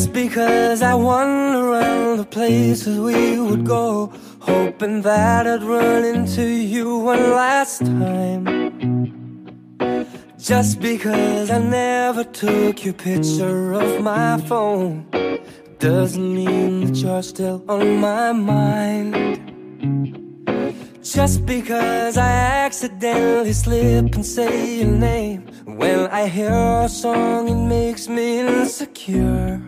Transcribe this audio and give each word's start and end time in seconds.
Just 0.00 0.14
because 0.14 0.80
I 0.80 0.94
wander 0.94 1.72
around 1.72 2.16
the 2.16 2.24
places 2.24 2.98
we 2.98 3.38
would 3.38 3.66
go, 3.66 4.10
hoping 4.38 5.02
that 5.02 5.46
I'd 5.46 5.62
run 5.62 6.06
into 6.06 6.42
you 6.42 7.00
one 7.00 7.32
last 7.32 7.80
time. 7.80 8.46
Just 10.38 10.80
because 10.80 11.50
I 11.50 11.58
never 11.58 12.24
took 12.24 12.82
your 12.82 12.94
picture 12.94 13.74
of 13.74 14.02
my 14.02 14.40
phone, 14.48 15.04
doesn't 15.78 16.34
mean 16.34 16.86
that 16.86 16.96
you're 16.96 17.22
still 17.22 17.62
on 17.68 17.98
my 17.98 18.32
mind. 18.32 19.50
Just 21.02 21.44
because 21.44 22.16
I 22.16 22.30
accidentally 22.64 23.52
slip 23.52 24.14
and 24.14 24.24
say 24.24 24.80
your 24.80 24.86
name 24.86 25.42
When 25.64 26.08
I 26.08 26.26
hear 26.26 26.52
a 26.52 26.88
song 26.88 27.48
it 27.48 27.54
makes 27.54 28.06
me 28.06 28.40
insecure 28.40 29.60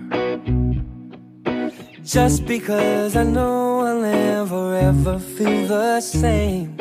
Just 2.05 2.47
because 2.47 3.15
I 3.15 3.23
know 3.23 3.80
I'll 3.87 4.01
never 4.01 4.74
ever 4.74 5.20
feel 5.20 5.69
the 5.69 6.01
same 6.01 6.77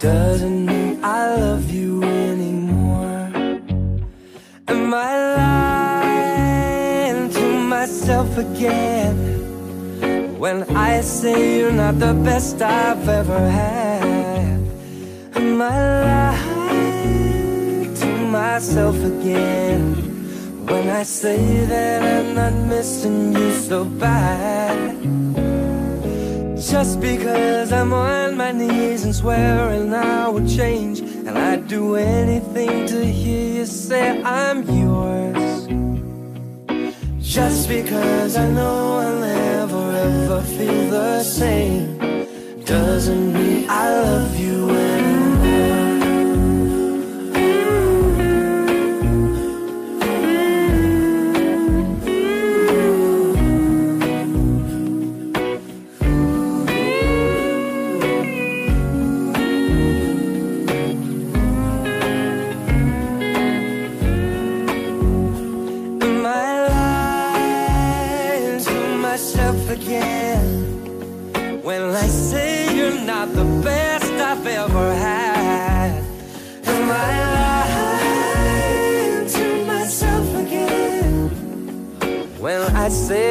Doesn't 0.00 0.66
mean 0.66 0.98
I 1.04 1.36
love 1.36 1.70
you 1.70 2.02
anymore 2.02 3.30
Am 4.66 4.92
I 4.92 5.34
lying 7.06 7.30
to 7.30 7.52
myself 7.52 8.36
again? 8.36 9.16
When 10.40 10.64
I 10.76 11.02
say 11.02 11.60
you're 11.60 11.70
not 11.70 12.00
the 12.00 12.14
best 12.14 12.60
I've 12.60 13.08
ever 13.08 13.38
had 13.38 14.60
Am 15.36 15.62
I 15.62 16.02
lying 16.02 17.94
to 17.94 18.06
myself 18.26 18.96
again 18.96 20.07
When 20.70 20.90
I 20.90 21.02
say 21.02 21.64
that 21.64 22.02
I'm 22.02 22.34
not 22.34 22.52
missing 22.52 23.32
you 23.32 23.52
so 23.52 23.86
bad 23.86 25.00
Just 26.60 27.00
because 27.00 27.72
I'm 27.72 27.94
on 27.94 28.36
my 28.36 28.52
knees 28.52 29.04
and 29.04 29.14
swearing 29.14 29.94
I 29.94 30.28
will 30.28 30.46
change 30.46 31.00
And 31.00 31.38
I'd 31.38 31.68
do 31.68 31.96
anything 31.96 32.86
to 32.86 33.02
hear 33.02 33.54
you 33.60 33.64
say 33.64 34.22
I'm 34.22 34.60
yours. 34.68 35.66
Just 37.18 37.66
because 37.68 38.36
I 38.36 38.46
know 38.50 38.98
I'll 38.98 39.20
never 39.20 39.90
ever 39.92 40.42
feel 40.42 40.90
the 40.90 41.22
same 41.22 41.98
Doesn't 42.66 43.32
mean 43.32 43.70
I 43.70 43.88
love 44.02 44.38
you 44.38 44.77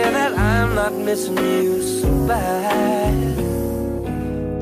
That 0.03 0.33
I'm 0.37 0.75
not 0.75 0.93
missing 0.93 1.37
you 1.37 1.81
so 1.81 2.27
bad 2.27 3.37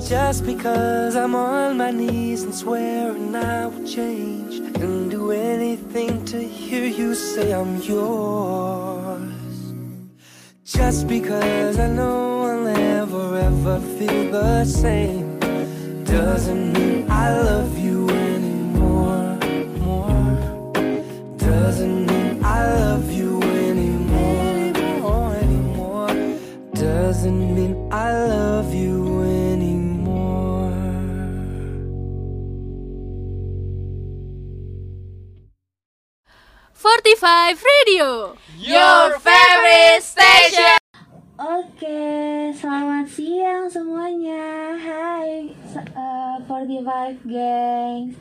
just 0.07 0.45
because 0.45 1.15
I'm 1.15 1.33
on 1.35 1.77
my 1.77 1.91
knees 1.91 2.43
and 2.43 2.53
swearing 2.53 3.35
I 3.35 3.65
will 3.67 3.87
change 3.87 4.55
and 4.81 5.09
do 5.09 5.31
anything 5.31 6.23
to 6.25 6.39
hear 6.39 6.85
you 6.85 7.15
say 7.15 7.53
I'm 7.53 7.81
yours. 7.81 9.73
Just 10.63 11.07
because 11.07 11.79
I 11.79 11.87
know 11.87 12.43
I'll 12.43 12.63
never 12.63 13.37
ever 13.37 13.79
feel 13.97 14.31
the 14.31 14.65
same 14.65 15.39
doesn't 16.03 16.73
mean 16.73 17.09
I 17.09 17.41
love 17.41 17.77
you 17.77 17.84
45 37.05 37.61
Radio 37.61 38.33
Your 38.57 39.21
favorite 39.21 40.01
station. 40.01 40.81
Oke, 41.37 42.01
selamat 42.49 43.05
siang 43.05 43.69
semuanya. 43.69 44.73
Hai, 44.73 45.53
eh, 45.53 46.35
45 46.49 47.21
gengs. 47.29 48.17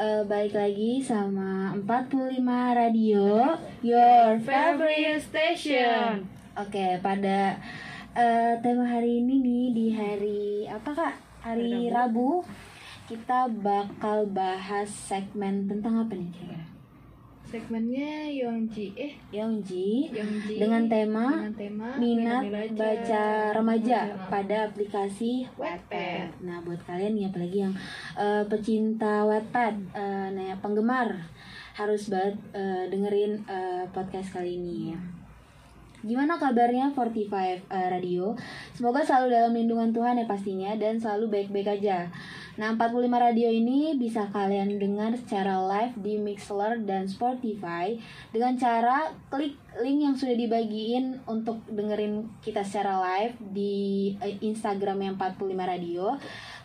Eh, 0.00 0.24
balik 0.24 0.56
lagi 0.56 1.04
sama 1.04 1.76
45 1.76 2.72
Radio, 2.72 3.52
your 3.84 4.40
favorite 4.40 5.20
station. 5.20 6.24
Oke, 6.56 7.04
pada 7.04 7.60
eh, 8.16 8.52
tema 8.64 8.88
hari 8.88 9.20
ini 9.20 9.44
nih 9.44 9.64
di 9.76 9.86
hari 9.92 10.42
apa 10.72 10.88
kak? 10.88 11.14
Hari 11.44 11.92
Rabu. 11.92 12.40
Kita 13.04 13.52
bakal 13.52 14.24
bahas 14.24 14.88
segmen 14.88 15.68
tentang 15.68 16.08
apa 16.08 16.16
nih 16.16 16.32
kira? 16.32 16.72
Segmennya 17.52 18.32
Yongji 18.32 18.96
eh 18.96 19.12
Yongji 19.28 20.08
Yongji 20.08 20.56
dengan 20.56 20.88
tema 20.88 21.26
dengan 21.36 21.52
tema 21.52 21.88
minat 22.00 22.42
Minat 22.48 22.72
baca 22.72 23.24
remaja 23.52 23.98
Remaja. 24.08 24.28
pada 24.32 24.56
aplikasi 24.72 25.44
Wattpad. 25.60 26.40
Nah, 26.40 26.64
buat 26.64 26.80
kalian 26.88 27.12
nih 27.12 27.28
apalagi 27.28 27.58
yang 27.68 27.74
eh, 28.16 28.42
pecinta 28.48 29.28
Wattpad, 29.28 29.74
eh, 29.92 30.26
nah 30.32 30.44
ya, 30.48 30.56
penggemar 30.64 31.28
harus 31.76 32.08
banget 32.08 32.40
eh, 32.56 32.88
dengerin 32.88 33.44
eh, 33.44 33.84
podcast 33.92 34.32
kali 34.32 34.56
ini 34.56 34.96
ya. 34.96 35.21
Gimana 36.02 36.34
kabarnya 36.34 36.90
45 36.90 37.30
eh, 37.30 37.62
Radio? 37.70 38.34
Semoga 38.74 39.06
selalu 39.06 39.30
dalam 39.30 39.54
lindungan 39.54 39.94
Tuhan 39.94 40.18
ya 40.18 40.26
pastinya 40.26 40.74
dan 40.74 40.98
selalu 40.98 41.30
baik-baik 41.30 41.78
aja. 41.78 42.10
Nah, 42.58 42.76
45 42.76 43.08
Radio 43.08 43.48
ini 43.48 43.96
bisa 43.96 44.28
kalian 44.28 44.76
dengar 44.76 45.16
secara 45.16 45.56
live 45.62 45.94
di 46.02 46.20
Mixler 46.20 46.84
dan 46.84 47.08
Spotify 47.08 47.96
dengan 48.28 48.58
cara 48.60 49.08
klik 49.32 49.56
link 49.80 50.04
yang 50.04 50.12
sudah 50.18 50.36
dibagiin 50.36 51.22
untuk 51.24 51.64
dengerin 51.70 52.28
kita 52.44 52.60
secara 52.60 53.00
live 53.00 53.38
di 53.54 53.74
eh, 54.20 54.36
Instagramnya 54.42 55.16
45 55.16 55.48
Radio. 55.64 56.18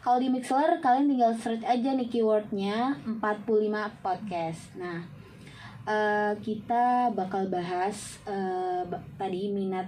Kalau 0.03 0.17
di 0.19 0.27
Mixler 0.27 0.81
kalian 0.83 1.07
tinggal 1.07 1.31
search 1.39 1.63
aja 1.63 1.93
nih 1.95 2.09
keywordnya 2.11 2.97
45 3.21 4.03
podcast. 4.03 4.75
Nah, 4.75 5.16
eh, 5.87 6.33
kita 6.43 7.16
bakal 7.16 7.47
bahas 7.47 8.19
ba- 8.91 9.03
tadi 9.16 9.49
minat 9.49 9.87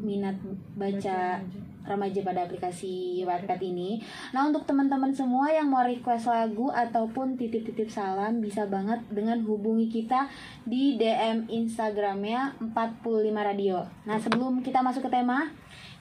minat 0.00 0.36
baca 0.76 1.40
remaja 1.82 2.22
pada 2.22 2.46
aplikasi 2.46 3.20
Wattpad 3.26 3.60
ini. 3.60 3.98
Nah, 4.30 4.46
untuk 4.46 4.62
teman-teman 4.64 5.10
semua 5.10 5.50
yang 5.50 5.68
mau 5.68 5.82
request 5.82 6.30
lagu 6.30 6.70
ataupun 6.70 7.34
titip-titip 7.34 7.90
salam 7.90 8.38
bisa 8.38 8.64
banget 8.70 9.02
dengan 9.10 9.42
hubungi 9.42 9.90
kita 9.90 10.30
di 10.62 10.94
DM 10.94 11.50
Instagramnya 11.50 12.54
45 12.72 13.34
Radio. 13.34 13.82
Nah, 14.06 14.16
sebelum 14.22 14.62
kita 14.62 14.80
masuk 14.80 15.10
ke 15.10 15.10
tema, 15.10 15.50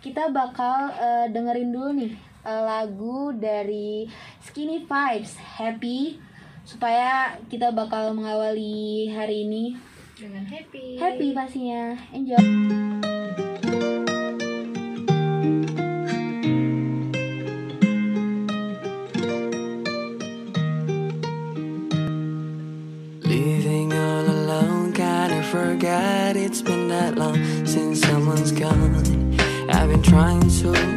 kita 0.06 0.30
bakal 0.30 0.94
eh, 0.94 1.27
dengerin 1.34 1.74
dulu 1.74 1.89
nih 1.98 2.13
eh, 2.45 2.62
lagu 2.62 3.34
dari 3.34 4.06
Skinny 4.42 4.86
Vibes 4.86 5.34
Happy 5.57 6.31
supaya 6.63 7.38
kita 7.50 7.74
bakal 7.74 8.13
mengawali 8.13 9.10
hari 9.10 9.46
ini 9.46 9.78
dengan 10.18 10.46
happy. 10.46 11.02
happy 11.02 11.28
pastinya. 11.34 11.98
Enjoy. 12.13 12.38
Living 23.25 23.90
all 23.94 24.25
alone, 24.30 24.94
kinda 24.94 25.42
forgot 25.50 26.38
it's 26.38 26.62
been 26.62 26.88
that 26.90 27.18
long 27.18 27.40
since 27.66 28.02
someone's 28.06 28.52
gone. 28.54 29.02
I've 29.72 29.90
been 29.90 30.04
trying 30.04 30.46
to 30.62 30.91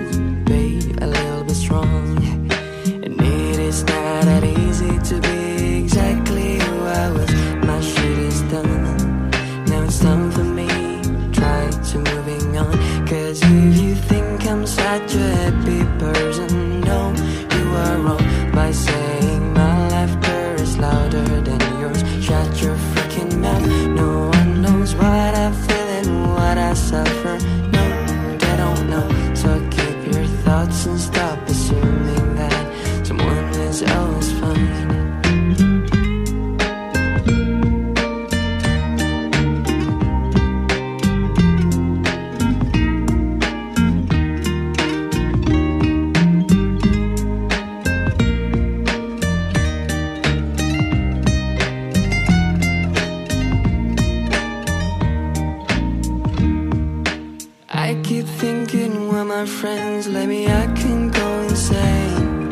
friends 59.65 60.07
let 60.09 60.29
me, 60.29 60.47
I 60.47 60.67
can 60.81 61.09
go 61.09 61.29
insane. 61.49 62.49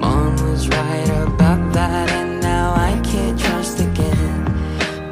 Mom 0.00 0.32
was 0.46 0.66
right 0.66 1.10
about 1.26 1.62
that, 1.74 2.08
and 2.20 2.40
now 2.40 2.68
I 2.90 2.92
can't 3.10 3.38
trust 3.38 3.76
again. 3.88 4.38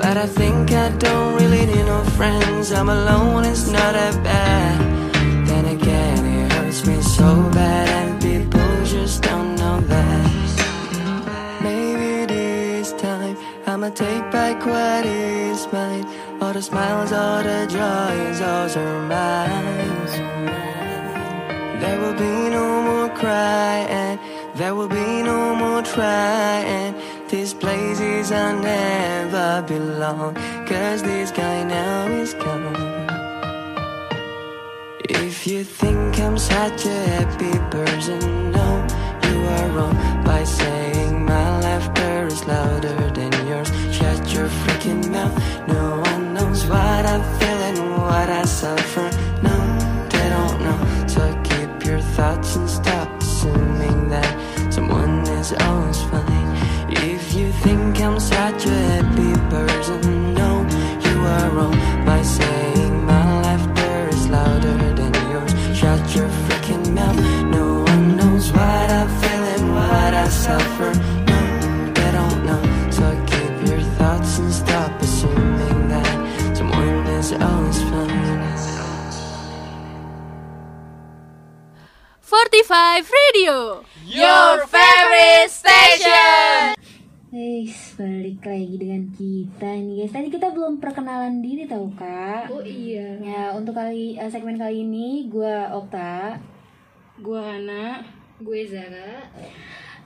But 0.01 0.17
I 0.17 0.27
think 0.39 0.73
I 0.73 0.89
don't 1.07 1.33
really 1.41 1.65
need 1.71 1.87
no 1.95 2.01
friends. 2.19 2.73
I'm 2.73 2.89
alone, 2.89 3.45
it's 3.45 3.67
not 3.77 3.93
that 3.99 4.17
bad. 4.25 4.77
Then 5.49 5.65
again, 5.77 6.21
it 6.39 6.53
hurts 6.55 6.87
me 6.87 6.97
so 7.03 7.29
bad, 7.59 7.89
and 8.01 8.13
people 8.29 8.71
just 8.95 9.23
don't 9.29 9.57
know 9.61 9.79
that. 9.93 10.31
Maybe 11.67 12.25
this 12.33 12.95
time 12.95 13.37
I'ma 13.67 13.91
take 13.91 14.27
back 14.37 14.57
what 14.65 15.05
is 15.05 15.61
mine. 15.71 16.07
All 16.41 16.55
the 16.55 16.63
smiles, 16.63 17.13
all 17.13 17.43
the 17.51 17.61
joys, 17.77 18.41
all 18.41 18.69
are 18.83 19.03
mine. 19.13 20.36
There 22.07 22.15
will 22.15 22.21
be 22.21 22.51
no 22.51 22.83
more 22.83 23.09
crying. 23.17 24.21
There 24.55 24.75
will 24.77 24.87
be 24.87 25.23
no 25.23 25.57
more 25.57 25.83
trying. 25.83 26.95
These 27.29 27.53
places 27.53 28.31
I 28.31 28.55
never 28.61 29.65
belong. 29.67 30.35
Cause 30.69 31.03
this 31.03 31.33
guy 31.33 31.65
now 31.65 32.07
is 32.07 32.33
gone. 32.35 32.77
If 35.01 35.49
you 35.49 35.65
think 35.65 36.21
I'm 36.21 36.39
such 36.39 36.87
a 36.87 36.99
happy 37.15 37.59
person, 37.75 38.53
no, 38.53 38.87
you 39.27 39.39
are 39.57 39.69
wrong 39.71 39.97
by 40.25 40.45
saying 40.45 41.25
my 41.25 41.59
laughter 41.59 42.29
is 42.29 42.45
louder 42.47 43.11
than 43.19 43.33
yours. 43.49 43.71
Shut 43.91 44.33
your 44.33 44.49
freaking 44.49 44.76
45 82.67 83.07
Radio. 83.15 83.87
Your 84.11 84.67
favorite 84.67 85.47
station. 85.55 86.75
Guys, 87.31 87.95
balik 87.95 88.43
lagi 88.43 88.75
dengan 88.75 89.07
kita 89.15 89.71
nih 89.71 90.03
guys. 90.03 90.11
Tadi 90.11 90.35
kita 90.35 90.51
belum 90.51 90.83
perkenalan 90.83 91.47
diri 91.47 91.71
tau 91.71 91.87
kak. 91.95 92.51
Oh 92.51 92.67
iya. 92.67 93.23
Ya 93.23 93.43
untuk 93.55 93.79
kali 93.79 94.19
eh, 94.19 94.27
segmen 94.35 94.59
kali 94.59 94.83
ini 94.83 95.31
gue 95.31 95.55
Okta. 95.79 96.43
Gua 97.23 97.55
Hana. 97.55 98.03
Gue 98.43 98.67
Zara. 98.67 99.31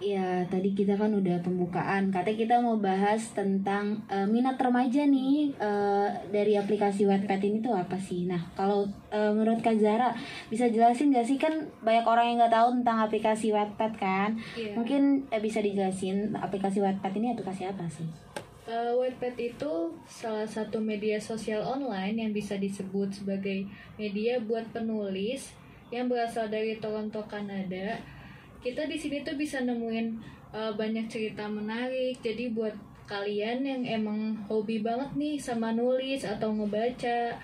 Ya 0.01 0.49
tadi 0.49 0.73
kita 0.73 0.97
kan 0.97 1.13
udah 1.13 1.45
pembukaan. 1.45 2.09
Katanya 2.09 2.39
kita 2.41 2.57
mau 2.65 2.81
bahas 2.81 3.21
tentang 3.37 4.01
eh, 4.09 4.25
minat 4.25 4.57
remaja 4.57 5.05
nih 5.05 5.53
eh, 5.61 6.09
dari 6.33 6.57
aplikasi 6.57 7.05
Wattpad 7.05 7.41
ini 7.45 7.61
tuh 7.61 7.77
apa 7.77 8.01
sih? 8.01 8.25
Nah 8.25 8.41
kalau 8.57 8.89
eh, 9.13 9.29
menurut 9.29 9.61
Kak 9.61 9.77
Zara 9.77 10.17
bisa 10.49 10.73
jelasin 10.73 11.13
gak 11.13 11.29
sih 11.29 11.37
kan 11.37 11.53
banyak 11.85 12.09
orang 12.09 12.33
yang 12.33 12.37
nggak 12.41 12.57
tahu 12.57 12.69
tentang 12.81 12.99
aplikasi 13.05 13.53
Wattpad 13.53 13.93
kan? 14.01 14.41
Iya. 14.57 14.73
Mungkin 14.73 15.29
eh, 15.29 15.41
bisa 15.45 15.61
dijelasin 15.61 16.33
aplikasi 16.33 16.81
Wattpad 16.81 17.13
ini 17.21 17.37
aplikasi 17.37 17.69
apa 17.69 17.85
sih? 17.93 18.09
Uh, 18.65 18.97
Wattpad 18.97 19.37
itu 19.37 19.93
salah 20.09 20.49
satu 20.49 20.81
media 20.81 21.21
sosial 21.21 21.61
online 21.61 22.25
yang 22.25 22.33
bisa 22.33 22.57
disebut 22.57 23.13
sebagai 23.13 23.69
media 24.01 24.41
buat 24.41 24.65
penulis 24.73 25.53
yang 25.91 26.07
berasal 26.07 26.47
dari 26.47 26.79
Toronto, 26.79 27.21
Kanada. 27.27 27.99
Kita 28.61 28.85
di 28.85 28.95
sini 28.95 29.21
tuh 29.21 29.35
bisa 29.35 29.61
nemuin 29.61 30.07
uh, 30.53 30.73
banyak 30.73 31.09
cerita 31.09 31.49
menarik. 31.49 32.21
Jadi 32.21 32.53
buat 32.53 32.73
kalian 33.05 33.59
yang 33.61 33.83
emang 33.83 34.21
hobi 34.47 34.81
banget 34.81 35.11
nih 35.15 35.35
sama 35.35 35.73
nulis 35.73 36.23
atau 36.23 36.53
ngebaca 36.53 37.35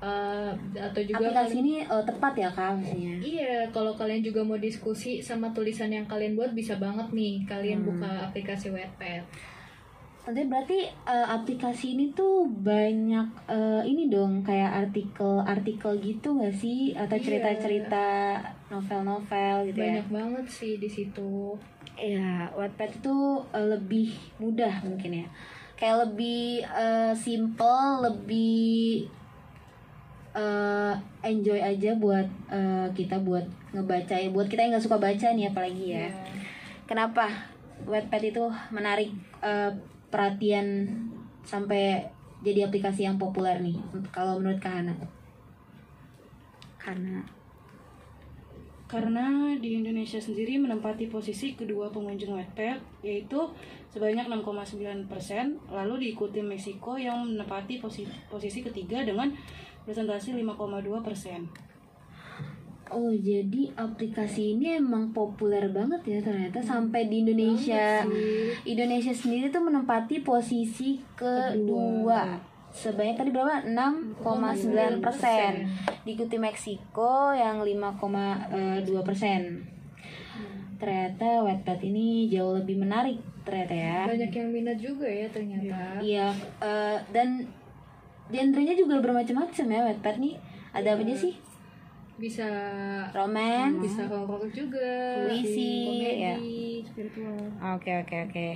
uh, 0.00 0.48
atau 0.72 1.00
juga 1.02 1.28
aplikasi 1.28 1.36
kalian- 1.52 1.60
ini 1.60 1.74
eh, 1.84 2.04
tepat 2.06 2.32
ya 2.34 2.48
kak 2.48 2.70
maksudnya? 2.72 3.14
Iya, 3.20 3.56
kalau 3.68 3.92
kalian 3.92 4.22
juga 4.22 4.40
mau 4.40 4.56
diskusi 4.56 5.20
sama 5.20 5.52
tulisan 5.52 5.92
yang 5.92 6.08
kalian 6.08 6.32
buat 6.32 6.54
bisa 6.54 6.80
banget 6.80 7.12
nih 7.12 7.44
kalian 7.44 7.84
Hmm. 7.84 7.88
buka 7.92 8.10
aplikasi 8.24 8.72
Wattpad. 8.72 9.26
Tentunya 10.20 10.46
berarti 10.46 10.78
eh, 10.84 11.26
aplikasi 11.26 11.94
ini 11.94 12.12
tuh 12.12 12.44
banyak 12.44 13.26
eh, 13.46 13.82
ini 13.82 14.06
dong 14.06 14.40
kayak 14.40 14.86
artikel-artikel 14.86 15.96
gitu 15.98 16.36
gak 16.36 16.52
sih 16.52 16.92
atau 16.92 17.16
Iya. 17.16 17.24
cerita-cerita 17.24 18.06
novel-novel 18.68 19.56
gitu 19.66 19.80
Banyak 19.80 20.06
ya? 20.06 20.12
banget 20.12 20.46
sih 20.46 20.76
di 20.76 20.86
situ. 20.86 21.56
Ya, 21.96 22.52
Wattpad 22.52 22.90
itu 22.96 23.16
eh, 23.50 23.68
lebih 23.70 24.08
mudah 24.36 24.84
mungkin 24.84 25.24
ya. 25.24 25.26
Kayak 25.74 26.06
lebih 26.06 26.62
eh, 26.64 27.12
simple, 27.14 27.80
lebih 28.02 29.08
eh, 30.32 30.94
enjoy 31.22 31.58
aja 31.58 31.90
buat 31.96 32.28
eh, 32.48 32.86
kita 32.92 33.16
buat 33.18 33.42
ngebaca 33.72 34.14
ya. 34.14 34.28
Buat 34.28 34.46
kita 34.46 34.62
yang 34.62 34.76
nggak 34.76 34.84
suka 34.84 34.96
baca 34.96 35.26
nih 35.32 35.48
apalagi 35.48 35.86
ya. 35.96 36.06
Kenapa 36.84 37.26
Wattpad 37.82 38.22
itu 38.26 38.44
menarik 38.68 39.10
eh, 39.40 39.72
perhatian 40.10 40.90
sampai 41.46 42.04
jadi 42.42 42.68
aplikasi 42.68 43.06
yang 43.06 43.16
populer 43.16 43.62
nih? 43.62 43.78
Kalau 44.10 44.36
menurut 44.42 44.60
Kak 44.60 44.82
Hana? 44.82 44.94
Karena 46.80 47.22
Karena 48.90 49.54
di 49.54 49.78
Indonesia 49.78 50.18
sendiri 50.18 50.58
menempati 50.58 51.06
posisi 51.06 51.54
kedua 51.54 51.94
pengunjung 51.94 52.34
Wattpad 52.34 53.06
yaitu 53.06 53.38
sebanyak 53.94 54.26
6,9 54.26 55.06
persen, 55.06 55.62
lalu 55.70 56.10
diikuti 56.10 56.42
Meksiko 56.42 56.98
yang 56.98 57.22
menempati 57.22 57.78
posisi, 57.78 58.10
posisi 58.26 58.66
ketiga 58.66 59.06
dengan 59.06 59.30
presentasi 59.86 60.34
5,2 60.34 61.06
persen. 61.06 61.69
Oh 62.90 63.14
jadi 63.14 63.70
aplikasi 63.78 64.58
ini 64.58 64.74
emang 64.82 65.14
populer 65.14 65.70
banget 65.70 66.02
ya 66.02 66.18
ternyata 66.18 66.58
sampai 66.58 67.06
di 67.06 67.22
Indonesia. 67.22 68.02
Indonesia 68.66 69.14
sendiri 69.14 69.46
tuh 69.54 69.62
menempati 69.62 70.26
posisi 70.26 70.98
kedua. 71.14 72.34
Sebanyak 72.70 73.16
tadi 73.18 73.30
berapa? 73.30 73.66
6,9 73.66 75.02
persen. 75.02 75.66
Diikuti 76.02 76.36
Meksiko 76.38 77.30
yang 77.34 77.62
5,2 77.62 79.06
persen. 79.06 79.62
Ternyata 80.78 81.46
Wattpad 81.46 81.78
ini 81.86 82.26
jauh 82.26 82.58
lebih 82.58 82.78
menarik 82.78 83.22
ternyata 83.46 83.74
ya. 83.74 83.98
Banyak 84.10 84.32
yang 84.34 84.48
minat 84.50 84.78
juga 84.78 85.06
ya 85.06 85.26
ternyata. 85.30 85.98
iya 86.02 86.30
eh, 86.62 86.98
dan 87.14 87.46
genrenya 88.30 88.74
juga 88.74 88.98
bermacam-macam 88.98 89.66
ya 89.66 89.80
Wattpad 89.90 90.16
nih. 90.18 90.34
Ada 90.70 90.94
apa 90.94 91.02
aja 91.02 91.14
sih 91.18 91.49
Bisa 92.20 92.48
romance 93.16 93.80
bisa 93.80 94.04
horor 94.04 94.44
juga, 94.52 95.24
Puisi, 95.24 95.88
komedi, 95.88 96.20
ya. 96.20 96.36
spiritual. 96.84 97.40
Oke 97.80 97.90
oke 98.04 98.16
oke. 98.28 98.48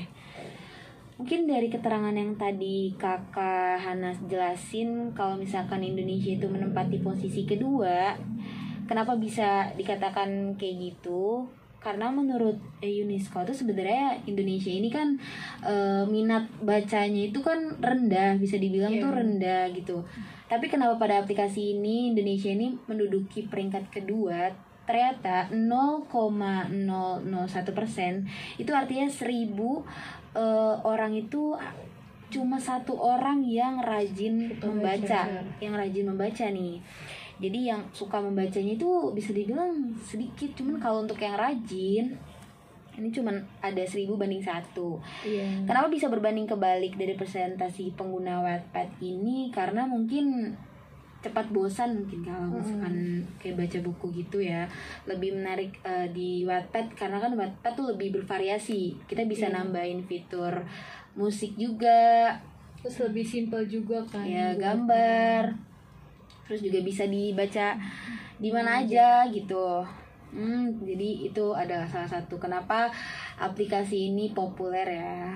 Mungkin 1.17 1.49
dari 1.49 1.73
keterangan 1.73 2.13
yang 2.13 2.37
tadi 2.37 2.93
kakak 3.01 3.81
Hana 3.81 4.13
jelasin 4.29 5.15
kalau 5.17 5.41
misalkan 5.41 5.81
Indonesia 5.81 6.37
itu 6.37 6.45
menempati 6.45 7.01
posisi 7.01 7.49
kedua, 7.49 8.13
kenapa 8.85 9.17
bisa 9.17 9.73
dikatakan 9.79 10.59
kayak 10.61 10.93
gitu? 10.93 11.49
Karena 11.85 12.09
menurut 12.09 12.57
eh, 12.81 13.05
UNESCO 13.05 13.45
tuh 13.45 13.53
sebenarnya 13.53 14.17
Indonesia 14.25 14.73
ini 14.73 14.89
kan 14.89 15.21
eh, 15.61 16.09
minat 16.09 16.49
bacanya 16.65 17.29
itu 17.29 17.45
kan 17.45 17.77
rendah 17.77 18.41
bisa 18.41 18.57
dibilang 18.57 18.97
tuh 18.97 19.13
rendah 19.13 19.69
gitu. 19.77 20.01
Tapi 20.49 20.73
kenapa 20.73 20.97
pada 20.97 21.21
aplikasi 21.21 21.77
ini 21.77 22.17
Indonesia 22.17 22.49
ini 22.49 22.73
menduduki 22.89 23.45
peringkat 23.45 23.93
kedua? 23.93 24.49
Ternyata 24.89 25.53
0,001 25.53 26.73
persen 27.77 28.25
itu 28.57 28.73
artinya 28.73 29.05
1000 29.05 29.29
eh, 29.29 29.45
orang 30.89 31.13
itu 31.13 31.53
cuma 32.33 32.57
satu 32.59 32.99
orang 32.99 33.47
yang 33.47 33.79
rajin 33.79 34.59
membaca 34.59 35.31
yang 35.63 35.79
rajin 35.79 36.03
membaca 36.03 36.51
nih 36.51 36.83
jadi 37.43 37.75
yang 37.75 37.83
suka 37.91 38.23
membacanya 38.23 38.79
itu 38.79 39.11
bisa 39.11 39.35
dibilang 39.35 39.75
sedikit. 39.99 40.55
Cuman 40.55 40.79
kalau 40.79 41.03
untuk 41.03 41.19
yang 41.19 41.35
rajin 41.35 42.15
ini 42.95 43.11
cuman 43.11 43.43
ada 43.59 43.83
1000 43.83 44.07
banding 44.15 44.39
satu. 44.39 45.03
Iya. 45.27 45.67
Kenapa 45.67 45.91
bisa 45.91 46.07
berbanding 46.07 46.47
kebalik 46.47 46.95
dari 46.95 47.19
presentasi 47.19 47.99
pengguna 47.99 48.39
Wattpad 48.39 49.03
ini? 49.03 49.51
Karena 49.51 49.83
mungkin 49.83 50.55
cepat 51.25 51.49
bosan 51.57 52.05
mungkin 52.05 52.21
kalau 52.21 52.53
misalkan 52.53 53.25
kayak 53.43 53.67
baca 53.67 53.79
buku 53.83 54.07
gitu 54.23 54.39
ya. 54.39 54.71
Lebih 55.11 55.43
menarik 55.43 55.75
eh, 55.83 56.07
di 56.15 56.47
Wattpad 56.47 56.95
karena 56.95 57.19
kan 57.19 57.35
Wattpad 57.35 57.75
tuh 57.75 57.87
lebih 57.91 58.15
bervariasi. 58.23 58.95
Kita 59.11 59.27
bisa 59.27 59.51
nambahin 59.51 60.07
fitur 60.07 60.63
musik 61.19 61.59
juga. 61.59 62.31
Terus 62.79 63.11
lebih 63.11 63.27
simpel 63.27 63.65
juga 63.67 64.05
kan. 64.07 64.29
ya 64.29 64.53
gambar 64.55 65.64
terus 66.45 66.61
juga 66.61 66.81
bisa 66.85 67.09
dibaca 67.09 67.77
di 68.39 68.49
mana 68.53 68.85
aja 68.85 69.25
gitu. 69.33 69.81
Hmm, 70.35 70.83
jadi 70.83 71.31
itu 71.31 71.55
adalah 71.55 71.87
salah 71.87 72.11
satu 72.11 72.35
kenapa 72.43 72.91
aplikasi 73.39 74.11
ini 74.11 74.35
populer 74.35 74.87
ya. 74.99 75.31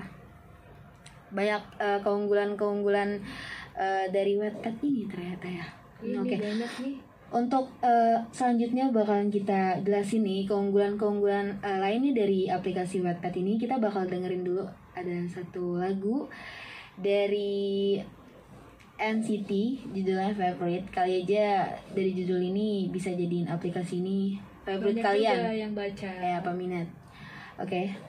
Banyak 1.31 1.63
eh, 1.79 1.99
keunggulan-keunggulan 2.03 3.23
eh, 3.79 4.05
dari 4.11 4.35
Wattpad 4.35 4.75
ini 4.83 5.07
ternyata 5.07 5.47
ya. 5.47 5.65
Ini 6.03 6.15
oke. 6.19 6.35
banyak 6.35 6.73
nih. 6.83 6.97
untuk 7.29 7.69
eh, 7.85 8.17
selanjutnya 8.33 8.89
bakalan 8.89 9.29
kita 9.29 9.79
jelasin 9.85 10.25
nih 10.25 10.49
keunggulan-keunggulan 10.49 11.61
eh, 11.63 11.79
lainnya 11.79 12.11
dari 12.11 12.51
aplikasi 12.51 12.99
Wattpad 12.99 13.39
ini. 13.39 13.55
Kita 13.55 13.79
bakal 13.79 14.03
dengerin 14.03 14.43
dulu. 14.43 14.67
Ada 14.99 15.31
satu 15.31 15.79
lagu 15.79 16.27
dari 16.99 17.95
NCT 18.99 19.51
judulnya 19.95 20.35
favorite. 20.35 20.91
Kali 20.91 21.23
aja 21.23 21.71
dari 21.95 22.11
judul 22.11 22.43
ini 22.43 22.91
bisa 22.91 23.09
jadiin 23.09 23.47
aplikasi 23.47 24.03
ini. 24.03 24.35
Favorite 24.67 24.99
Banyak 24.99 25.05
kalian. 25.07 25.39
yang 25.55 25.73
baca. 25.73 26.11
kayak 26.11 26.43
peminat. 26.43 26.87
Oke. 27.57 27.95
Oh 27.95 28.08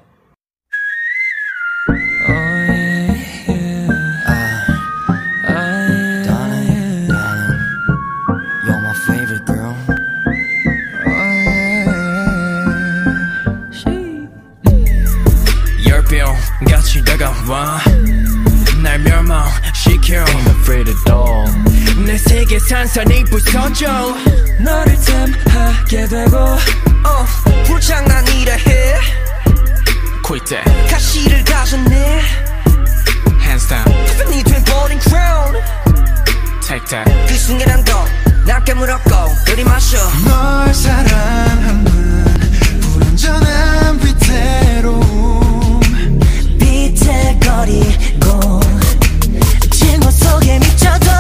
afraid 20.71 20.89
at 20.89 21.11
all. 21.11 21.45
내 22.07 22.17
세계 22.17 22.57
산산이 22.61 23.25
부서져 23.25 24.15
너를 24.61 24.97
탐하게 25.43 26.07
되고. 26.07 26.37
어, 26.37 27.27
불장난 27.65 28.25
이라 28.29 28.55
해. 28.55 28.95
Quit 30.25 30.45
that, 30.47 30.89
가시를 30.89 31.43
가졌네. 31.45 32.21
Hands 33.43 33.69
down, 33.69 33.85
팬이 34.17 34.45
돼버린 34.45 35.01
crown. 35.01 35.57
Take 36.63 36.87
that. 36.87 37.13
그 37.27 37.35
순간한 37.35 37.85
거날 37.85 38.65
깨물었고 38.65 39.11
들이마셔. 39.47 39.99
널 40.25 40.73
사랑하는 40.73 41.85
불완전한 42.81 43.99
위태로움. 44.05 45.81
비틀거리고 46.61 48.61
증오 49.91 50.09
속에 50.09 50.59
미쳐도 50.61 51.20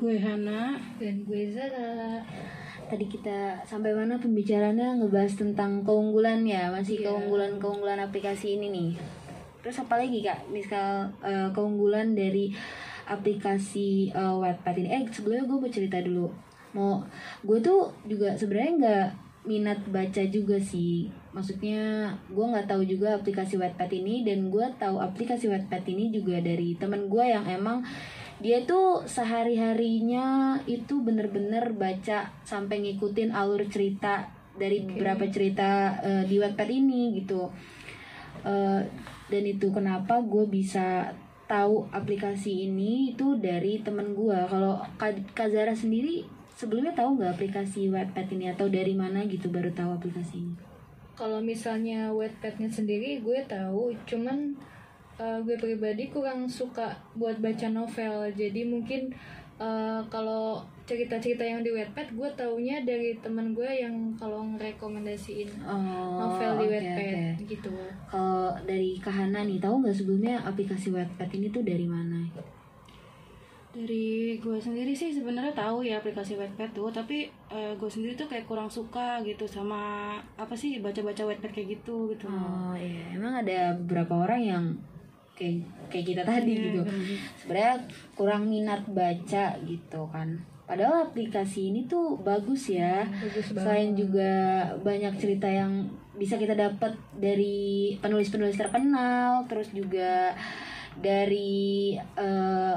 gue 0.00 0.16
Hana 0.16 0.80
Dan 0.96 1.28
gue 1.28 1.52
Zara. 1.52 2.24
Tadi 2.88 3.04
kita 3.04 3.60
sampai 3.68 3.92
mana 3.92 4.16
pembicaraannya 4.16 4.96
ngebahas 4.96 5.36
tentang 5.36 5.84
keunggulan 5.84 6.42
ya, 6.42 6.72
masih 6.72 7.04
keunggulan-keunggulan 7.04 8.00
aplikasi 8.00 8.56
ini 8.56 8.72
nih. 8.72 8.90
Terus 9.60 9.84
apa 9.84 10.00
lagi 10.00 10.24
kak? 10.24 10.48
Misal 10.48 11.12
eh, 11.20 11.52
keunggulan 11.52 12.16
dari 12.16 12.48
aplikasi 13.04 14.08
eh, 14.10 14.34
Wattpad 14.40 14.74
ini. 14.80 14.88
Eh 14.88 15.02
sebelumnya 15.12 15.44
gue 15.44 15.58
mau 15.60 15.70
cerita 15.70 16.00
dulu. 16.00 16.32
Mau 16.72 17.04
gue 17.44 17.58
tuh 17.60 17.92
juga 18.08 18.32
sebenarnya 18.34 18.72
nggak 18.80 19.06
minat 19.44 19.84
baca 19.92 20.22
juga 20.32 20.56
sih. 20.56 21.12
Maksudnya 21.36 22.10
gue 22.32 22.42
nggak 22.42 22.66
tahu 22.66 22.82
juga 22.88 23.20
aplikasi 23.20 23.60
Wattpad 23.60 23.92
ini 24.00 24.24
dan 24.24 24.48
gue 24.48 24.66
tahu 24.80 24.96
aplikasi 24.96 25.52
Wattpad 25.52 25.84
ini 25.92 26.08
juga 26.08 26.40
dari 26.40 26.74
temen 26.80 27.06
gue 27.06 27.24
yang 27.28 27.44
emang 27.44 27.84
dia 28.40 28.64
tuh 28.64 29.04
sehari-harinya 29.04 30.56
itu 30.64 31.04
bener-bener 31.04 31.76
baca 31.76 32.32
sampai 32.40 32.80
ngikutin 32.80 33.36
alur 33.36 33.68
cerita 33.68 34.32
dari 34.56 34.80
beberapa 34.84 35.28
cerita 35.28 36.00
eh, 36.00 36.24
di 36.24 36.40
Wattpad 36.40 36.68
ini 36.72 37.20
gitu. 37.20 37.52
Eh, 38.44 38.80
dan 39.30 39.44
itu 39.44 39.68
kenapa 39.68 40.24
gue 40.24 40.48
bisa 40.48 41.12
tahu 41.44 41.84
aplikasi 41.92 42.70
ini 42.70 43.12
itu 43.12 43.36
dari 43.36 43.82
temen 43.84 44.14
gue 44.14 44.38
kalau 44.46 44.80
Kak 44.96 45.34
Kak 45.34 45.50
Zara 45.50 45.74
sendiri 45.74 46.22
sebelumnya 46.54 46.92
tahu 46.92 47.20
nggak 47.20 47.40
aplikasi 47.40 47.88
Wattpad 47.88 48.36
ini 48.36 48.52
atau 48.52 48.68
dari 48.68 48.92
mana 48.96 49.24
gitu 49.28 49.48
baru 49.48 49.72
tahu 49.72 49.96
aplikasi 49.96 50.44
ini? 50.44 50.54
Kalau 51.16 51.40
misalnya 51.40 52.08
Wattpad-nya 52.16 52.72
sendiri 52.72 53.20
gue 53.20 53.44
tahu, 53.44 53.92
cuman 54.08 54.56
uh, 55.20 55.36
gue 55.38 55.54
pribadi 55.54 56.08
kurang 56.08 56.48
suka 56.48 56.88
buat 57.12 57.36
baca 57.36 57.68
novel. 57.68 58.32
Jadi 58.32 58.64
mungkin 58.64 59.12
uh, 59.56 60.00
kalau 60.08 60.58
cerita-cerita 60.82 61.44
yang 61.44 61.60
di 61.60 61.70
Wattpad 61.70 62.10
gue 62.10 62.28
taunya 62.34 62.80
dari 62.80 63.14
teman 63.16 63.52
gue 63.52 63.68
yang 63.68 63.94
kalau 64.16 64.42
ngerekomendasiin 64.48 65.46
Oh, 65.62 66.18
novel 66.18 66.50
di 66.56 66.66
oke, 66.66 66.72
Wattpad 66.74 67.06
oke. 67.06 67.46
gitu. 67.46 67.70
kalau 68.08 68.50
dari 68.64 68.98
Kahana 68.98 69.46
nih 69.46 69.62
tahu 69.62 69.78
nggak 69.78 69.94
sebelumnya 69.94 70.42
aplikasi 70.42 70.90
Wattpad 70.90 71.30
ini 71.30 71.46
tuh 71.48 71.62
dari 71.62 71.86
mana 71.86 72.26
dari 73.70 74.34
gue 74.36 74.58
sendiri 74.58 74.90
sih 74.90 75.14
sebenarnya 75.14 75.54
tahu 75.54 75.86
ya 75.86 76.02
aplikasi 76.02 76.34
Wattpad 76.34 76.74
tuh 76.74 76.90
tapi 76.90 77.30
eh, 77.46 77.72
gue 77.78 77.86
sendiri 77.86 78.18
tuh 78.18 78.26
kayak 78.26 78.42
kurang 78.42 78.66
suka 78.66 79.22
gitu 79.22 79.46
sama 79.46 79.78
apa 80.34 80.58
sih 80.58 80.82
baca-baca 80.82 81.22
Wattpad 81.22 81.54
kayak 81.54 81.78
gitu 81.78 82.10
gitu 82.10 82.26
Oh 82.26 82.74
iya, 82.74 83.14
emang 83.14 83.38
ada 83.38 83.78
beberapa 83.78 84.26
orang 84.26 84.42
yang 84.42 84.64
kayak 85.40 85.64
kayak 85.88 86.06
kita 86.12 86.22
tadi 86.22 86.52
gitu. 86.52 86.80
Sebenarnya 87.40 87.80
kurang 88.12 88.52
minat 88.52 88.84
baca 88.92 89.56
gitu 89.64 90.00
kan. 90.12 90.36
Padahal 90.68 91.08
aplikasi 91.10 91.72
ini 91.72 91.88
tuh 91.88 92.20
bagus 92.20 92.70
ya. 92.70 93.08
Bagus 93.08 93.56
banget. 93.56 93.64
Selain 93.64 93.90
juga 93.96 94.32
banyak 94.84 95.16
cerita 95.16 95.48
yang 95.48 95.88
bisa 96.14 96.36
kita 96.36 96.52
dapat 96.52 96.92
dari 97.16 97.96
penulis-penulis 97.98 98.60
terkenal, 98.60 99.48
terus 99.48 99.72
juga 99.72 100.36
dari 101.00 101.96
eh, 101.96 102.76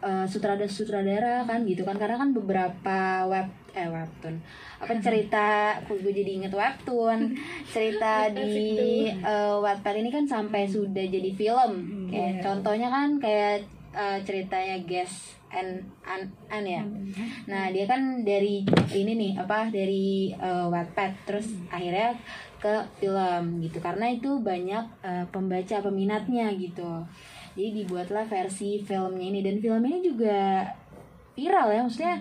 eh, 0.00 0.26
sutradara-sutradara 0.30 1.44
kan 1.44 1.66
gitu 1.66 1.82
kan 1.82 1.98
karena 1.98 2.16
kan 2.16 2.30
beberapa 2.30 3.26
web 3.26 3.63
eh 3.74 3.90
webtoon 3.90 4.38
apa 4.78 4.92
cerita 5.02 5.46
kok 5.86 5.98
gue 5.98 6.14
jadi 6.14 6.30
inget 6.38 6.54
webtoon 6.54 7.34
cerita 7.66 8.28
di 8.34 9.10
eh, 9.10 9.54
Wattpad 9.58 9.94
ini 9.98 10.10
kan 10.12 10.24
sampai 10.28 10.68
sudah 10.68 11.04
jadi 11.04 11.30
film. 11.34 11.72
Kayak 12.10 12.44
contohnya 12.44 12.88
kan 12.92 13.18
kayak 13.18 13.66
eh, 13.94 14.18
ceritanya 14.22 14.76
Guess 14.84 15.40
and 15.54 15.86
An, 16.04 16.28
An 16.50 16.64
ya. 16.66 16.82
Nah 17.50 17.70
dia 17.70 17.84
kan 17.86 18.26
dari 18.26 18.66
ini 18.92 19.12
nih 19.14 19.32
apa 19.38 19.70
dari 19.72 20.34
eh, 20.34 20.66
Wattpad. 20.68 21.26
Terus 21.26 21.46
akhirnya 21.72 22.14
ke 22.60 22.74
film 23.00 23.60
gitu. 23.64 23.78
Karena 23.80 24.12
itu 24.12 24.40
banyak 24.40 24.84
eh, 25.04 25.24
pembaca 25.30 25.76
peminatnya 25.80 26.52
gitu. 26.56 27.04
Jadi 27.54 27.86
dibuatlah 27.86 28.26
versi 28.26 28.82
filmnya 28.82 29.26
ini. 29.30 29.40
Dan 29.40 29.62
film 29.62 29.82
ini 29.86 29.98
juga 30.02 30.66
viral 31.34 31.68
ya 31.68 31.80
maksudnya 31.80 32.14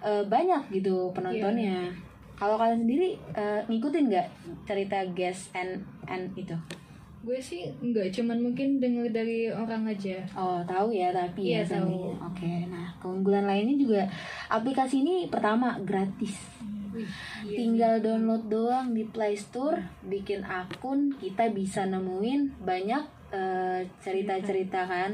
eh, 0.00 0.22
banyak 0.24 0.62
gitu 0.72 1.10
penontonnya 1.10 1.90
kalau 2.32 2.56
kalian 2.56 2.80
sendiri 2.80 3.08
eh, 3.32 3.60
ngikutin 3.66 4.04
nggak 4.06 4.28
cerita 4.64 4.98
Guess 5.10 5.52
and 5.52 5.78
and 6.04 6.30
itu 6.34 6.54
Gue 7.20 7.36
sih 7.36 7.68
enggak, 7.84 8.08
cuman 8.10 8.40
mungkin 8.40 8.80
denger 8.80 9.12
dari 9.12 9.52
orang 9.52 9.84
aja. 9.84 10.24
oh 10.32 10.56
tahu 10.64 10.88
ya 10.88 11.12
tapi 11.12 11.52
ya 11.52 11.60
Iya, 11.60 11.76
tahu. 11.76 11.92
sebenarnya. 11.92 12.16
oke 12.24 12.52
nah 12.66 12.86
keunggulan 12.96 13.44
lainnya 13.44 13.76
juga 13.76 14.02
aplikasi 14.48 15.04
ini 15.04 15.28
pertama 15.28 15.76
gratis 15.84 16.40
Wih, 16.90 17.04
iya. 17.44 17.54
tinggal 17.54 18.00
download 18.00 18.48
doang 18.48 18.90
di 18.90 19.04
Play 19.04 19.36
Store 19.36 19.76
bikin 20.02 20.40
akun 20.42 21.12
kita 21.14 21.52
bisa 21.52 21.84
nemuin 21.84 22.56
banyak 22.58 23.04
eh, 23.32 23.80
cerita-cerita 24.02 24.86
kan 24.86 25.10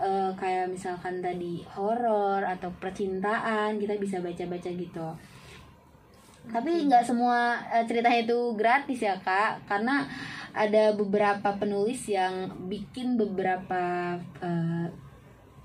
Eh, 0.00 0.30
kayak 0.40 0.72
misalkan 0.72 1.20
tadi 1.20 1.60
horor 1.76 2.40
atau 2.42 2.72
percintaan 2.80 3.76
kita 3.76 3.94
bisa 4.00 4.16
baca-baca 4.24 4.70
gitu. 4.72 5.08
Tapi 6.50 6.70
nggak 6.88 7.04
semua 7.04 7.60
eh, 7.68 7.84
ceritanya 7.84 8.24
itu 8.24 8.38
gratis 8.56 9.00
ya 9.04 9.16
kak. 9.20 9.68
Karena 9.68 10.08
ada 10.56 10.96
beberapa 10.96 11.54
penulis 11.60 12.10
yang 12.10 12.48
bikin 12.66 13.14
beberapa 13.20 14.16
eh, 14.42 14.86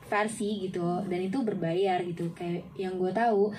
versi 0.06 0.70
gitu. 0.70 1.02
Dan 1.10 1.20
itu 1.26 1.42
berbayar 1.42 2.02
gitu. 2.06 2.30
Kayak 2.38 2.66
yang 2.78 2.98
gue 2.98 3.12
tahu 3.12 3.50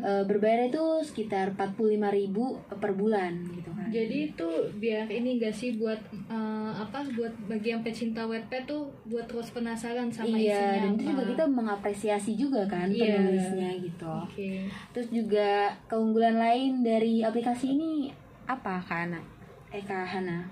eh, 0.00 0.22
berbayar 0.24 0.68
itu 0.68 0.84
sekitar 1.04 1.56
45.000 1.56 2.78
per 2.80 2.92
bulan 2.92 3.32
gitu 3.52 3.70
kan. 3.72 3.88
Jadi 3.88 4.32
itu 4.32 4.48
biar 4.78 5.08
ini 5.08 5.40
gak 5.40 5.54
sih 5.54 5.76
buat 5.80 6.00
eh, 6.28 6.72
apa 6.74 7.04
buat 7.14 7.32
bagi 7.48 7.72
yang 7.72 7.82
pecinta 7.82 8.24
Wattpad 8.24 8.68
tuh 8.68 8.88
buat 9.08 9.24
terus 9.28 9.50
penasaran 9.52 10.08
sama 10.12 10.36
iya 10.36 10.56
isinya 10.56 10.78
dan 10.80 10.90
itu 10.96 11.04
juga 11.10 11.22
kita 11.32 11.44
mengapresiasi 11.48 12.32
juga 12.36 12.62
kan 12.68 12.88
Iya. 12.90 13.16
penulisnya 13.20 13.70
gitu. 13.80 14.08
Oke. 14.08 14.68
terus 14.92 15.08
juga 15.10 15.72
keunggulan 15.90 16.36
lain 16.38 16.84
dari 16.84 17.24
aplikasi 17.24 17.74
ini 17.74 18.12
apa 18.44 18.76
kak 18.84 19.08
eh 19.74 19.82
kak 19.82 20.06
Hana? 20.06 20.46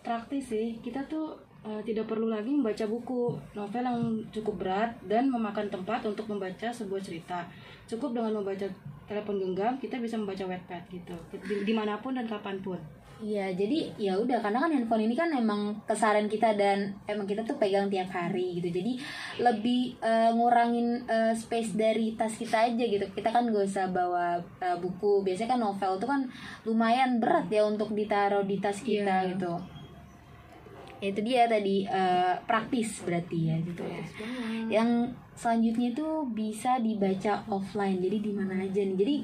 Praktis 0.00 0.48
sih. 0.48 0.80
Kita 0.80 1.04
tuh 1.04 1.36
eh, 1.62 1.80
tidak 1.82 2.06
perlu 2.06 2.26
lagi 2.26 2.48
membaca 2.48 2.84
buku 2.84 3.22
novel 3.52 3.82
yang 3.82 4.00
cukup 4.30 4.54
berat 4.58 4.90
dan 5.04 5.26
memakan 5.26 5.68
tempat 5.68 6.00
untuk 6.02 6.24
membaca 6.26 6.68
sebuah 6.68 6.98
cerita 6.98 7.44
cukup 7.84 8.14
dengan 8.14 8.36
membaca 8.36 8.64
telepon 9.04 9.36
genggam 9.36 9.74
kita 9.76 9.98
bisa 9.98 10.14
membaca 10.14 10.40
Wattpad 10.42 10.82
gitu 10.88 11.14
di- 11.42 11.62
di 11.62 11.72
mana 11.72 11.98
pun 11.98 12.14
dan 12.14 12.24
kapan 12.24 12.58
pun 12.60 12.78
Iya, 13.20 13.52
jadi 13.52 13.92
ya 14.00 14.16
udah 14.16 14.40
karena 14.40 14.56
kan 14.56 14.72
handphone 14.72 15.04
ini 15.04 15.12
kan 15.12 15.28
emang 15.28 15.76
keseharian 15.84 16.24
kita 16.24 16.56
dan 16.56 16.88
emang 17.04 17.28
kita 17.28 17.44
tuh 17.44 17.52
pegang 17.60 17.84
tiap 17.84 18.08
hari 18.08 18.56
gitu. 18.56 18.72
Jadi 18.72 18.96
lebih 19.36 19.92
eh, 20.00 20.32
ngurangin 20.32 21.04
eh, 21.04 21.36
space 21.36 21.76
dari 21.76 22.16
tas 22.16 22.32
kita 22.32 22.64
aja 22.64 22.80
gitu. 22.80 23.04
Kita 23.12 23.28
kan 23.28 23.44
gak 23.44 23.68
usah 23.68 23.92
bawa 23.92 24.40
eh, 24.56 24.72
buku. 24.72 25.20
Biasanya 25.20 25.52
kan 25.52 25.60
novel 25.60 26.00
tuh 26.00 26.08
kan 26.08 26.24
lumayan 26.64 27.20
berat 27.20 27.44
ya 27.52 27.60
untuk 27.60 27.92
ditaruh 27.92 28.40
di 28.40 28.56
tas 28.56 28.80
kita 28.80 29.12
Iya. 29.20 29.36
gitu. 29.36 29.52
Ya, 31.00 31.08
itu 31.08 31.20
dia 31.22 31.48
tadi 31.48 31.82
eh, 31.82 32.34
praktis 32.44 33.00
berarti 33.00 33.48
ya 33.48 33.56
gitu 33.58 33.82
ya. 33.82 34.04
Yang 34.68 34.90
selanjutnya 35.32 35.88
itu 35.90 36.08
bisa 36.30 36.76
dibaca 36.76 37.40
offline. 37.48 37.96
Jadi 37.98 38.20
di 38.20 38.30
mana 38.30 38.60
aja 38.60 38.84
nih. 38.84 38.92
Jadi 38.94 39.16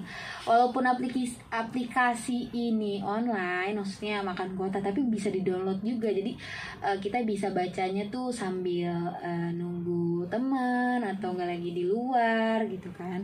walaupun 0.43 0.83
aplikasi 0.83 1.37
aplikasi 1.47 2.39
ini 2.51 3.05
online, 3.05 3.77
maksudnya 3.77 4.25
makan 4.25 4.57
kuota, 4.57 4.81
tapi 4.81 5.05
bisa 5.05 5.29
di-download 5.29 5.85
juga. 5.85 6.09
Jadi 6.09 6.33
eh, 6.81 6.97
kita 6.97 7.21
bisa 7.23 7.53
bacanya 7.53 8.09
tuh 8.09 8.33
sambil 8.33 8.97
eh, 9.21 9.53
nunggu 9.53 10.25
teman 10.27 11.05
atau 11.05 11.37
nggak 11.37 11.51
lagi 11.53 11.71
di 11.71 11.85
luar 11.85 12.65
gitu 12.65 12.89
kan. 12.97 13.21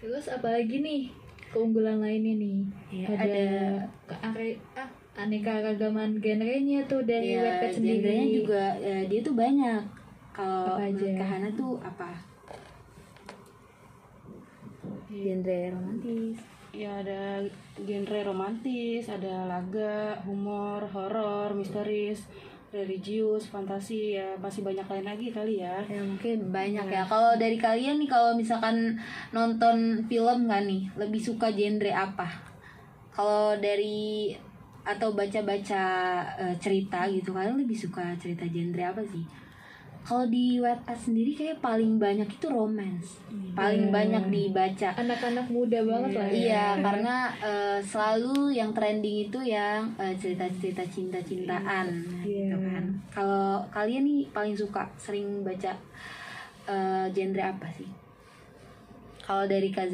Terus 0.00 0.32
apalagi 0.32 0.80
nih 0.80 1.00
keunggulan 1.50 2.00
lainnya 2.00 2.34
nih? 2.34 2.58
Ya, 2.88 3.06
ada 3.12 3.20
ada- 3.20 3.86
ke- 4.08 4.16
ah, 4.72 4.88
aneka 5.18 5.50
ragaman 5.60 6.16
genrenya 6.16 6.86
tuh 6.86 7.02
dari 7.02 7.34
Ya, 7.34 7.42
Wattpad 7.42 7.70
sendiri. 7.74 7.98
genrenya 7.98 8.26
juga 8.32 8.62
eh, 8.78 9.02
dia 9.04 9.20
tuh 9.20 9.34
banyak. 9.34 9.82
Kalau 10.30 10.78
menurut 10.78 11.18
Kak 11.18 11.26
Hana 11.28 11.48
tuh 11.52 11.74
apa? 11.80 12.10
Genre 15.08 15.60
romantis. 15.70 16.38
ya 16.70 16.94
ada 16.94 17.42
genre 17.80 18.20
romantis 18.22 19.08
ada 19.08 19.48
laga 19.48 20.14
humor 20.22 20.84
horor 20.86 21.50
misteris 21.50 22.28
religius 22.68 23.48
fantasi 23.48 24.14
ya 24.14 24.36
masih 24.36 24.60
banyak 24.60 24.84
lain 24.84 25.06
lagi 25.08 25.32
kali 25.32 25.58
ya 25.58 25.80
Ya 25.82 25.98
mungkin 25.98 26.52
banyak 26.52 26.86
ya. 26.86 27.02
Kalau 27.02 27.34
dari 27.34 27.56
kalian 27.56 27.98
nih 27.98 28.06
kalau 28.06 28.36
misalkan 28.36 28.94
nonton 29.30 29.76
film 30.04 30.46
kan 30.46 30.62
nih, 30.62 30.86
lebih 30.94 31.18
suka 31.18 31.48
genre 31.48 31.88
apa? 31.90 32.28
Kalau 33.10 33.56
dari 33.58 34.36
atau 34.88 35.12
baca-baca 35.12 35.82
eh, 36.40 36.56
cerita 36.56 37.04
gitu 37.12 37.36
kalian 37.36 37.60
lebih 37.60 37.76
suka 37.76 38.16
cerita 38.16 38.48
genre 38.48 38.84
apa 38.88 39.04
sih? 39.04 39.24
kalau 40.08 40.24
di 40.24 40.56
Wattpad 40.56 40.96
sendiri 40.96 41.36
kayak 41.36 41.60
paling 41.60 42.00
banyak 42.00 42.24
itu 42.24 42.48
romance 42.48 43.20
paling 43.52 43.92
banyak 43.92 44.24
dibaca 44.32 44.96
anak-anak 44.96 45.46
muda 45.50 45.82
banget 45.82 46.10
lah 46.14 46.26
ya. 46.30 46.32
Iya, 46.32 46.66
karena 46.78 47.16
eh, 47.42 47.78
selalu 47.82 48.54
yang 48.54 48.70
trending 48.70 49.28
itu 49.28 49.38
yang 49.42 49.90
eh, 49.98 50.14
cerita-cerita 50.14 50.86
cinta-cintaan 50.86 51.90
gitu 52.22 52.56
kan. 52.56 52.84
Kalau 53.10 53.66
kalian 53.74 54.06
nih 54.06 54.30
paling 54.30 54.54
suka 54.54 54.86
sering 54.94 55.42
baca 55.42 55.74
eh, 56.70 57.06
genre 57.10 57.42
apa 57.44 57.66
sih? 57.74 57.90
Kalau 59.26 59.44
dari 59.44 59.68
Kak 59.74 59.90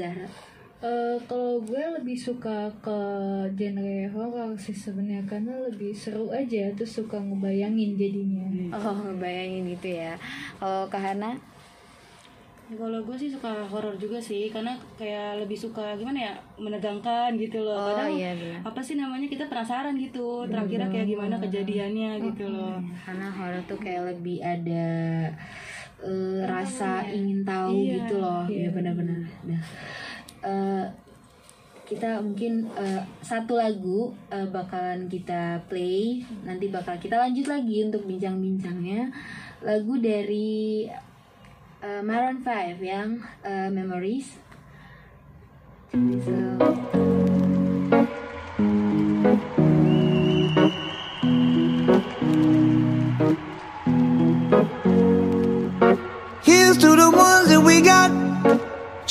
Eh, 0.85 1.17
kalau 1.25 1.65
gue 1.65 1.81
lebih 1.97 2.13
suka 2.13 2.69
ke 2.79 2.99
genre 3.57 3.97
horor 4.13 4.53
sih 4.61 4.77
sebenarnya 4.77 5.25
karena 5.25 5.57
lebih 5.65 5.97
seru 5.97 6.29
aja 6.29 6.69
terus 6.77 6.93
suka 6.95 7.17
ngebayangin 7.17 7.97
jadinya 7.97 8.45
Oh, 8.69 8.93
ngebayangin 9.03 9.65
gitu 9.73 9.97
ya. 9.97 10.13
Kalau 10.61 10.85
Kak 10.93 11.01
Hana? 11.01 11.33
Ya, 12.65 12.77
kalau 12.77 13.01
gue 13.01 13.17
sih 13.17 13.29
suka 13.29 13.65
horor 13.65 13.97
juga 13.97 14.21
sih 14.21 14.49
karena 14.49 14.77
kayak 14.97 15.41
lebih 15.41 15.57
suka 15.57 15.97
gimana 15.97 16.21
ya 16.23 16.33
menegangkan 16.57 17.33
gitu 17.35 17.61
loh 17.61 17.77
Oh, 17.77 17.89
kadang 17.89 18.13
iya, 18.13 18.33
benar. 18.35 18.61
apa 18.65 18.81
sih 18.81 18.97
namanya 18.97 19.25
kita 19.25 19.45
penasaran 19.49 19.97
gitu 19.97 20.45
terakhirnya 20.45 20.89
kayak 20.89 21.09
gimana 21.09 21.37
kejadiannya 21.39 22.11
gitu 22.23 22.45
loh 22.49 22.77
Karena 23.05 23.29
horor 23.31 23.61
tuh 23.65 23.77
kayak 23.77 24.17
lebih 24.17 24.41
ada 24.41 24.85
eh, 26.01 26.41
rasa 26.45 27.05
ingin 27.07 27.41
tahu 27.43 27.73
Iya, 27.75 27.97
gitu 28.01 28.15
loh. 28.17 28.45
Iya 28.45 28.69
benar-benar. 28.71 29.21
Nah, 29.45 29.61
eh, 30.45 30.87
kita 31.85 32.21
mungkin 32.21 32.69
eh, 32.77 33.01
satu 33.21 33.61
lagu 33.61 34.13
eh, 34.29 34.49
bakalan 34.49 35.09
kita 35.09 35.61
play. 35.69 36.25
Nanti 36.45 36.69
bakal 36.69 36.97
kita 37.01 37.21
lanjut 37.21 37.49
lagi 37.49 37.85
untuk 37.85 38.05
bincang-bincangnya. 38.05 39.13
Lagu 39.65 39.97
dari 40.01 40.89
eh, 41.81 42.03
Maroon 42.05 42.41
5 42.41 42.81
yang 42.81 43.21
eh, 43.45 43.69
Memories. 43.69 44.45
So, 45.95 47.34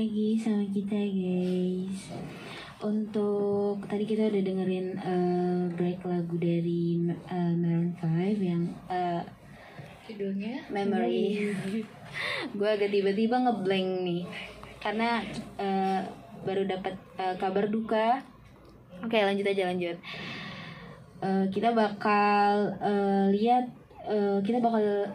lagi 0.00 0.40
sama 0.40 0.64
kita 0.72 0.96
guys. 0.96 2.08
Untuk 2.80 3.84
tadi 3.84 4.08
kita 4.08 4.32
udah 4.32 4.42
dengerin 4.48 4.96
eh, 4.96 5.62
break 5.76 6.00
lagu 6.08 6.40
dari 6.40 7.04
eh, 7.04 7.52
Maroon 7.52 7.92
5 8.00 8.08
yang 8.40 8.64
eh, 8.88 9.20
judulnya 10.08 10.64
Memory. 10.72 11.52
Gue 12.56 12.68
agak 12.72 12.88
tiba-tiba 12.88 13.44
ngeblank 13.44 13.88
nih 14.00 14.24
karena 14.80 15.20
eh, 15.60 16.00
baru 16.48 16.64
dapat 16.64 16.96
eh, 17.20 17.36
kabar 17.36 17.68
duka. 17.68 18.24
Oke, 19.04 19.20
lanjut 19.20 19.52
aja 19.52 19.68
lanjut. 19.68 20.00
Eh, 21.20 21.44
kita 21.52 21.76
bakal 21.76 22.72
eh, 22.80 23.28
lihat, 23.36 23.68
eh, 24.08 24.40
kita 24.48 24.64
bakal 24.64 25.12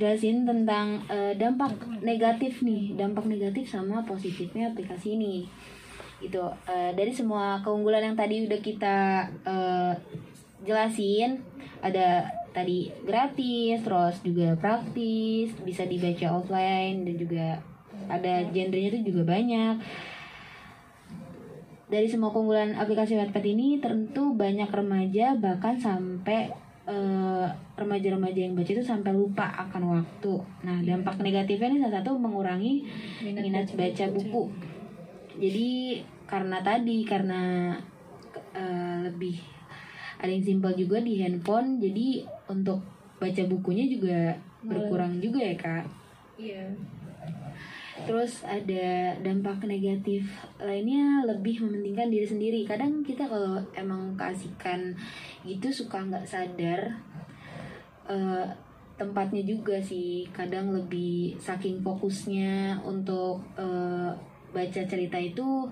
jelasin 0.00 0.48
tentang 0.48 1.04
eh, 1.12 1.36
dampak 1.36 1.76
negatif 2.00 2.64
nih, 2.64 2.96
dampak 2.96 3.28
negatif 3.28 3.68
sama 3.68 4.00
positifnya 4.08 4.72
aplikasi 4.72 5.20
ini. 5.20 5.44
Itu 6.24 6.40
eh, 6.64 6.96
dari 6.96 7.12
semua 7.12 7.60
keunggulan 7.60 8.00
yang 8.00 8.16
tadi 8.16 8.48
udah 8.48 8.60
kita 8.64 8.96
eh, 9.44 9.92
jelasin, 10.64 11.44
ada 11.84 12.24
tadi 12.50 12.90
gratis 13.06 13.78
terus 13.86 14.16
juga 14.26 14.58
praktis 14.58 15.54
bisa 15.62 15.86
dibaca 15.86 16.34
offline 16.34 17.06
dan 17.06 17.14
juga 17.14 17.46
ada 18.10 18.42
genrenya 18.50 18.98
itu 18.98 19.14
juga 19.14 19.38
banyak 19.38 19.78
dari 21.90 22.06
semua 22.06 22.30
keunggulan 22.30 22.78
aplikasi 22.78 23.18
Wattpad 23.18 23.44
ini 23.50 23.82
tentu 23.82 24.34
banyak 24.34 24.70
remaja 24.70 25.34
bahkan 25.38 25.74
sampai 25.78 26.54
remaja-remaja 27.76 28.40
yang 28.44 28.54
baca 28.54 28.70
itu 28.70 28.84
sampai 28.84 29.12
lupa 29.14 29.48
akan 29.68 29.82
waktu. 29.96 30.34
Nah, 30.66 30.78
dampak 30.84 31.18
negatifnya 31.22 31.68
ini 31.72 31.78
salah 31.80 32.02
satu 32.02 32.16
mengurangi 32.18 32.84
minat, 33.24 33.70
baca 33.72 34.04
buku. 34.12 34.42
Jadi 35.40 36.00
karena 36.28 36.58
tadi 36.60 37.02
karena 37.02 37.74
eh, 38.54 38.98
lebih 39.08 39.40
ada 40.20 40.30
yang 40.30 40.44
simpel 40.44 40.76
juga 40.76 41.00
di 41.00 41.16
handphone, 41.18 41.80
jadi 41.80 42.28
untuk 42.52 42.84
baca 43.16 43.42
bukunya 43.48 43.88
juga 43.88 44.36
berkurang 44.60 45.16
juga 45.18 45.40
ya 45.40 45.56
kak. 45.56 45.84
Iya. 46.36 46.64
Terus 48.06 48.42
ada 48.46 49.14
dampak 49.20 49.64
negatif 49.68 50.26
lainnya 50.60 51.24
lebih 51.26 51.64
mementingkan 51.64 52.08
diri 52.08 52.26
sendiri. 52.26 52.60
Kadang 52.64 53.04
kita 53.04 53.28
kalau 53.28 53.60
emang 53.76 54.16
keasikan 54.16 54.94
gitu 55.44 55.68
suka 55.72 56.00
nggak 56.04 56.26
sadar 56.26 56.80
eh, 58.08 58.46
tempatnya 58.96 59.42
juga 59.44 59.80
sih. 59.80 60.26
Kadang 60.32 60.72
lebih 60.72 61.36
saking 61.40 61.80
fokusnya 61.80 62.80
untuk 62.84 63.40
eh, 63.56 64.10
baca 64.50 64.82
cerita 64.82 65.18
itu 65.20 65.68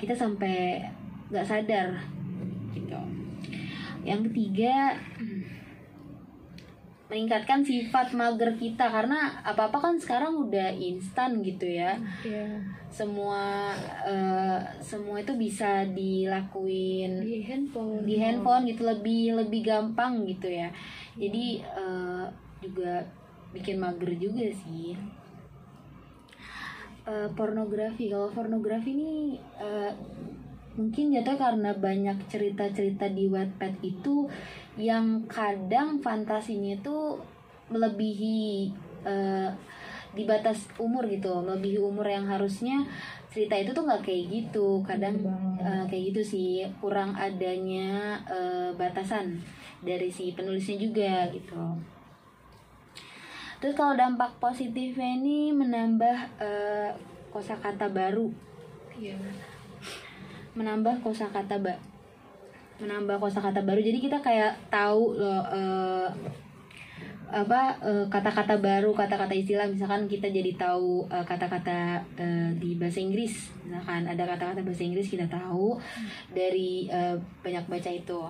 kita 0.00 0.16
sampai 0.16 0.80
nggak 1.28 1.46
sadar 1.46 1.92
gitu. 2.72 2.96
Yang 4.06 4.32
ketiga 4.32 4.96
meningkatkan 7.08 7.60
sifat 7.60 8.12
mager 8.12 8.52
kita 8.54 8.84
karena 8.84 9.16
apa-apa 9.40 9.80
kan 9.80 9.94
sekarang 9.96 10.36
udah 10.38 10.68
instan 10.70 11.40
gitu 11.40 11.64
ya 11.64 11.96
Iya. 12.20 12.60
semua 12.88 13.72
eh, 14.04 14.60
semua 14.78 15.16
itu 15.16 15.32
bisa 15.34 15.88
dilakuin 15.88 17.20
Di 17.20 17.40
handphone. 17.42 18.04
di 18.04 18.14
handphone 18.16 18.64
gitu 18.64 18.84
lebih 18.84 19.34
lebih 19.34 19.60
gampang 19.62 20.24
gitu 20.24 20.46
ya 20.46 20.68
jadi 21.16 21.44
eh, 21.64 22.24
juga 22.60 23.00
bikin 23.50 23.76
mager 23.76 24.12
juga 24.14 24.44
sih 24.54 24.92
Eh, 27.08 27.28
pornografi 27.32 28.12
kalau 28.12 28.28
pornografi 28.28 28.92
ini 28.92 29.12
eh, 29.56 29.92
mungkin 30.76 31.08
jatuh 31.08 31.40
karena 31.40 31.72
banyak 31.72 32.28
cerita-cerita 32.28 33.08
di 33.08 33.24
Wattpad 33.24 33.80
itu 33.80 34.28
yang 34.78 35.26
kadang 35.26 35.98
fantasinya 35.98 36.78
itu 36.78 37.18
melebihi 37.68 38.70
eh, 39.02 39.50
di 40.14 40.24
batas 40.24 40.70
umur 40.80 41.04
gitu 41.10 41.44
melebihi 41.44 41.82
umur 41.82 42.08
yang 42.08 42.24
harusnya 42.24 42.80
cerita 43.28 43.60
itu 43.60 43.76
tuh 43.76 43.84
nggak 43.84 44.02
kayak 44.06 44.24
gitu. 44.32 44.80
Kadang 44.86 45.20
eh, 45.60 45.84
kayak 45.90 46.04
gitu 46.14 46.22
sih 46.24 46.64
kurang 46.80 47.12
adanya 47.18 48.16
eh, 48.24 48.70
batasan 48.78 49.42
dari 49.82 50.08
si 50.08 50.32
penulisnya 50.32 50.78
juga 50.80 51.28
gitu. 51.34 51.76
Terus 53.58 53.74
kalau 53.74 53.98
dampak 53.98 54.38
positifnya 54.38 55.18
ini 55.18 55.50
menambah 55.52 56.16
eh, 56.38 56.90
kosakata 57.34 57.90
baru. 57.90 58.30
Iya. 58.98 59.14
menambah 60.58 61.06
kosakata 61.06 61.54
ba 61.62 61.78
menambah 62.78 63.18
kosakata 63.18 63.62
baru. 63.62 63.82
Jadi 63.82 63.98
kita 63.98 64.18
kayak 64.22 64.54
tahu 64.70 65.18
loh 65.18 65.42
eh, 65.50 66.08
apa 67.28 67.76
eh, 67.84 68.06
kata-kata 68.08 68.56
baru 68.56 68.96
kata-kata 68.96 69.36
istilah. 69.36 69.68
Misalkan 69.68 70.08
kita 70.08 70.32
jadi 70.32 70.56
tahu 70.56 71.04
eh, 71.12 71.24
kata-kata 71.26 72.00
eh, 72.16 72.50
di 72.56 72.80
bahasa 72.80 73.04
Inggris. 73.04 73.52
Misalkan 73.68 74.08
ada 74.08 74.24
kata-kata 74.24 74.64
bahasa 74.64 74.82
Inggris 74.86 75.12
kita 75.12 75.28
tahu 75.28 75.76
dari 76.32 76.88
banyak 77.44 77.64
baca 77.68 77.90
itu 77.92 78.20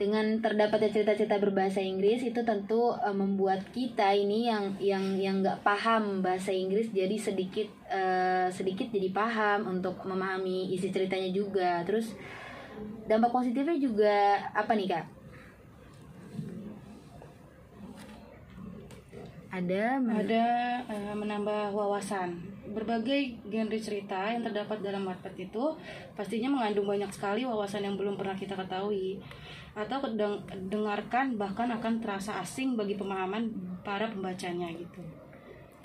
dengan 0.00 0.40
terdapatnya 0.40 0.88
cerita-cerita 0.88 1.36
berbahasa 1.36 1.84
Inggris 1.84 2.24
itu 2.24 2.40
tentu 2.40 2.96
eh, 2.96 3.12
membuat 3.12 3.68
kita 3.68 4.08
ini 4.16 4.48
yang 4.48 4.72
yang 4.80 5.04
yang 5.20 5.44
nggak 5.44 5.60
paham 5.60 6.24
bahasa 6.24 6.56
Inggris 6.56 6.88
jadi 6.88 7.12
sedikit 7.20 7.68
eh, 7.92 8.48
sedikit 8.48 8.88
jadi 8.88 9.12
paham 9.12 9.68
untuk 9.68 10.00
memahami 10.08 10.72
isi 10.72 10.88
ceritanya 10.88 11.28
juga 11.28 11.84
terus 11.84 12.16
dampak 13.04 13.28
positifnya 13.28 13.76
juga 13.76 14.40
apa 14.56 14.72
nih 14.72 14.88
kak? 14.88 15.06
Ada 19.52 20.00
men- 20.00 20.24
Ada 20.24 20.46
eh, 20.88 21.12
menambah 21.12 21.76
wawasan. 21.76 22.40
Berbagai 22.72 23.36
genre 23.52 23.76
cerita 23.76 24.32
yang 24.32 24.46
terdapat 24.46 24.80
dalam 24.80 25.04
Wattpad 25.04 25.34
itu 25.36 25.76
pastinya 26.16 26.48
mengandung 26.56 26.88
banyak 26.88 27.10
sekali 27.12 27.44
wawasan 27.44 27.84
yang 27.84 28.00
belum 28.00 28.16
pernah 28.16 28.38
kita 28.38 28.56
ketahui 28.56 29.20
atau 29.70 30.02
kedeng- 30.02 30.42
dengarkan 30.66 31.38
bahkan 31.38 31.70
akan 31.70 32.02
terasa 32.02 32.42
asing 32.42 32.74
bagi 32.74 32.98
pemahaman 32.98 33.46
para 33.86 34.10
pembacanya 34.10 34.66
gitu. 34.74 35.00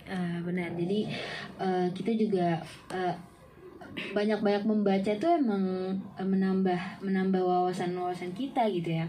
Eh, 0.05 0.37
benar. 0.45 0.69
Jadi 0.73 1.09
eh, 1.57 1.87
kita 1.93 2.11
juga 2.13 2.61
eh, 2.93 3.15
banyak-banyak 3.95 4.63
membaca 4.67 5.11
tuh 5.17 5.31
emang 5.39 5.63
eh, 6.17 6.27
menambah 6.27 7.01
menambah 7.01 7.41
wawasan-wawasan 7.41 8.33
kita 8.37 8.69
gitu 8.69 9.01
ya. 9.01 9.05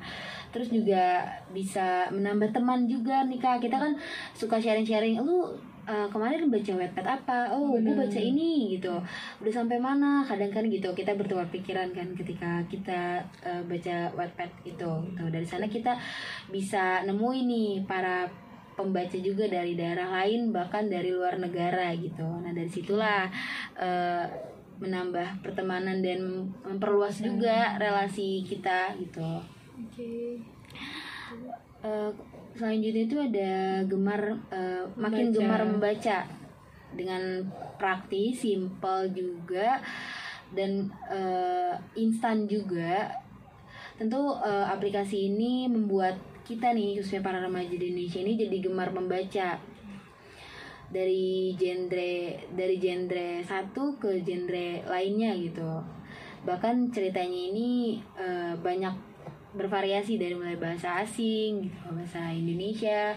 Terus 0.52 0.72
juga 0.72 1.24
bisa 1.52 2.08
menambah 2.12 2.52
teman 2.52 2.88
juga 2.88 3.24
nih 3.28 3.40
kak. 3.40 3.60
Kita 3.60 3.76
kan 3.76 3.92
suka 4.32 4.56
sharing-sharing 4.56 5.20
lu 5.20 5.52
eh, 5.86 6.08
kemarin 6.10 6.50
baca 6.50 6.72
webpad 6.76 7.06
apa 7.06 7.38
oh 7.54 7.78
gue 7.78 7.94
baca 7.94 8.20
ini 8.20 8.76
gitu 8.76 8.92
udah 9.40 9.52
sampai 9.54 9.78
mana 9.78 10.26
kadang 10.26 10.50
kan 10.50 10.66
gitu 10.66 10.90
kita 10.92 11.14
bertukar 11.14 11.46
pikiran 11.48 11.88
kan 11.94 12.10
ketika 12.18 12.60
kita 12.66 13.22
eh, 13.46 13.62
baca 13.62 14.10
webpad 14.18 14.50
itu 14.66 14.92
Tuh, 15.16 15.30
dari 15.30 15.46
sana 15.46 15.70
kita 15.70 15.94
bisa 16.50 17.06
nemu 17.06 17.28
ini 17.32 17.64
para 17.86 18.26
pembaca 18.76 19.16
juga 19.16 19.48
dari 19.48 19.72
daerah 19.72 20.20
lain 20.20 20.52
bahkan 20.52 20.86
dari 20.86 21.08
luar 21.08 21.40
negara 21.40 21.96
gitu. 21.96 22.22
Nah 22.22 22.52
dari 22.52 22.68
situlah 22.68 23.24
eh, 23.80 24.24
menambah 24.76 25.40
pertemanan 25.40 26.04
dan 26.04 26.20
memperluas 26.60 27.24
juga 27.24 27.80
relasi 27.80 28.44
kita 28.44 28.92
gitu. 29.00 29.40
Oke. 29.80 30.36
Eh, 31.84 32.10
selanjutnya 32.56 33.02
itu 33.04 33.16
ada 33.20 33.52
gemar 33.84 34.22
makin 34.96 35.30
Membaca. 35.30 35.36
gemar 35.36 35.62
membaca 35.66 36.18
dengan 36.96 37.22
praktis, 37.76 38.40
simpel 38.42 39.12
juga 39.12 39.78
dan 40.54 40.88
eh, 41.10 41.74
instan 41.98 42.48
juga. 42.48 43.10
Tentu 43.96 44.18
eh, 44.40 44.66
aplikasi 44.66 45.32
ini 45.32 45.68
membuat 45.68 46.16
kita 46.46 46.70
nih 46.70 47.02
khususnya 47.02 47.26
para 47.26 47.42
remaja 47.42 47.74
di 47.74 47.90
Indonesia 47.90 48.22
ini 48.22 48.38
jadi 48.38 48.56
gemar 48.62 48.94
membaca 48.94 49.58
dari 50.86 51.50
genre 51.58 52.14
dari 52.54 52.76
genre 52.78 53.42
satu 53.42 53.98
ke 53.98 54.22
genre 54.22 54.86
lainnya 54.86 55.34
gitu 55.34 55.82
bahkan 56.46 56.86
ceritanya 56.94 57.50
ini 57.50 57.98
eh, 58.14 58.54
banyak 58.54 58.94
bervariasi 59.56 60.14
dari 60.14 60.36
mulai 60.36 60.54
bahasa 60.54 61.00
asing 61.00 61.64
gitu, 61.64 61.88
bahasa 61.90 62.28
Indonesia 62.30 63.16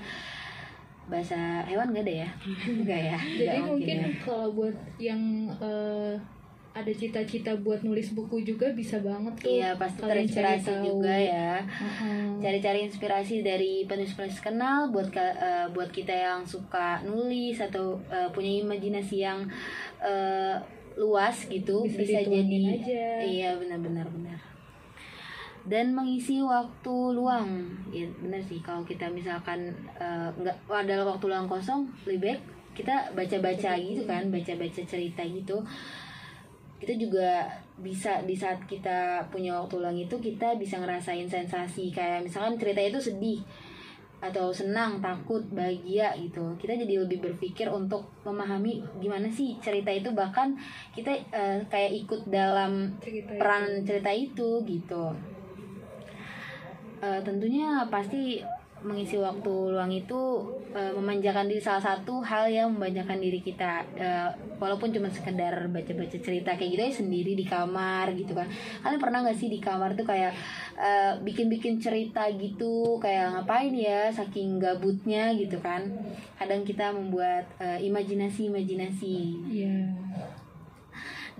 bahasa 1.05 1.65
hewan 1.65 1.89
gak 1.89 2.05
ada 2.05 2.15
ya? 2.23 2.29
Enggak 2.69 3.01
ya? 3.03 3.17
Jadi 3.17 3.45
Nggak 3.49 3.65
mungkin 3.65 3.97
ya. 3.97 4.09
kalau 4.21 4.47
buat 4.53 4.75
yang 4.97 5.21
eh, 5.57 6.13
ada 6.69 6.91
cita-cita 6.93 7.51
buat 7.57 7.81
nulis 7.81 8.13
buku 8.13 8.45
juga 8.45 8.69
bisa 8.71 9.01
banget 9.01 9.33
tuh. 9.41 9.49
iya 9.49 9.73
pasti 9.73 9.99
cari 9.99 10.23
terinspirasi 10.23 10.73
juga 10.85 11.11
ya. 11.11 11.65
Cari-cari 12.39 12.79
inspirasi 12.85 13.41
dari 13.41 13.83
penulis-penulis 13.83 14.37
kenal 14.39 14.93
buat 14.93 15.09
eh, 15.11 15.65
buat 15.73 15.89
kita 15.89 16.13
yang 16.13 16.41
suka 16.45 17.01
nulis 17.03 17.57
atau 17.57 17.97
eh, 18.07 18.29
punya 18.29 18.61
imajinasi 18.61 19.17
yang 19.19 19.49
eh, 19.99 20.55
luas 20.93 21.47
gitu 21.47 21.83
Bisa 21.83 22.05
bisa, 22.05 22.21
jadi 22.21 22.59
aja. 22.69 23.03
iya 23.23 23.49
benar-benar 23.55 24.05
benar 24.09 24.37
dan 25.69 25.93
mengisi 25.93 26.41
waktu 26.41 27.13
luang. 27.13 27.69
Ya 27.93 28.09
benar 28.17 28.41
sih. 28.41 28.59
Kalau 28.65 28.81
kita 28.81 29.05
misalkan 29.13 29.69
eh, 30.01 30.29
nggak 30.33 30.57
ada 30.65 31.05
waktu 31.05 31.25
luang 31.29 31.45
kosong 31.45 31.85
lebih 32.09 32.19
baik 32.33 32.41
kita 32.73 33.11
baca-baca 33.11 33.75
gitu 33.75 34.07
kan 34.09 34.33
baca-baca 34.33 34.81
cerita 34.83 35.21
gitu. 35.27 35.61
Kita 36.79 36.95
juga 36.95 37.43
bisa 37.75 38.23
di 38.23 38.33
saat 38.33 38.63
kita 38.63 39.27
punya 39.27 39.51
waktu 39.59 39.83
luang 39.83 39.99
itu 39.99 40.15
kita 40.17 40.55
bisa 40.55 40.79
ngerasain 40.79 41.27
sensasi 41.27 41.91
kayak 41.91 42.23
misalkan 42.23 42.55
cerita 42.55 42.79
itu 42.79 42.99
sedih 42.99 43.39
atau 44.19 44.51
senang, 44.51 44.99
takut, 44.99 45.39
bahagia 45.51 46.11
gitu. 46.19 46.55
Kita 46.59 46.75
jadi 46.75 47.03
lebih 47.03 47.23
berpikir 47.23 47.71
untuk 47.71 48.07
memahami 48.27 48.83
gimana 48.99 49.31
sih 49.31 49.55
cerita 49.63 49.91
itu. 49.91 50.11
Bahkan 50.11 50.55
kita 50.95 51.11
eh, 51.31 51.59
kayak 51.67 51.91
ikut 52.03 52.21
dalam 52.27 52.95
Cerita 52.99 53.35
peran 53.39 53.83
cerita 53.87 54.11
itu 54.11 54.63
gitu. 54.67 55.15
Eh, 57.01 57.21
tentunya 57.23 57.87
pasti 57.87 58.43
mengisi 58.79 59.19
waktu 59.19 59.75
luang 59.75 59.91
itu 59.91 60.39
eh, 60.71 60.95
memanjakan 60.95 61.51
diri 61.51 61.59
salah 61.59 61.83
satu 61.83 62.23
hal 62.23 62.47
yang 62.47 62.71
memanjakan 62.71 63.19
diri 63.19 63.43
kita. 63.43 63.83
Eh, 63.99 64.29
walaupun 64.55 64.91
cuma 64.95 65.11
sekedar 65.11 65.67
baca-baca 65.67 66.17
cerita 66.19 66.55
kayak 66.55 66.69
gitu 66.71 66.81
ya 66.87 66.93
sendiri 66.95 67.35
di 67.35 67.43
kamar 67.43 68.15
gitu 68.15 68.31
kan. 68.31 68.47
Kalian 68.83 69.01
pernah 69.03 69.19
nggak 69.27 69.35
sih 69.35 69.51
di 69.51 69.59
kamar 69.59 69.99
tuh 69.99 70.07
kayak 70.07 70.31
bikin-bikin 71.27 71.75
cerita 71.83 72.23
gitu? 72.31 72.95
Kayak 73.03 73.35
ngapain 73.35 73.75
ya 73.75 74.07
saking 74.15 74.59
gabutnya 74.63 75.35
gitu 75.35 75.59
kan. 75.59 75.83
Kadang 76.39 76.63
kita 76.63 76.95
membuat 76.95 77.51
eh, 77.59 77.83
imajinasi-imajinasi. 77.83 79.17
Iya. 79.51 79.77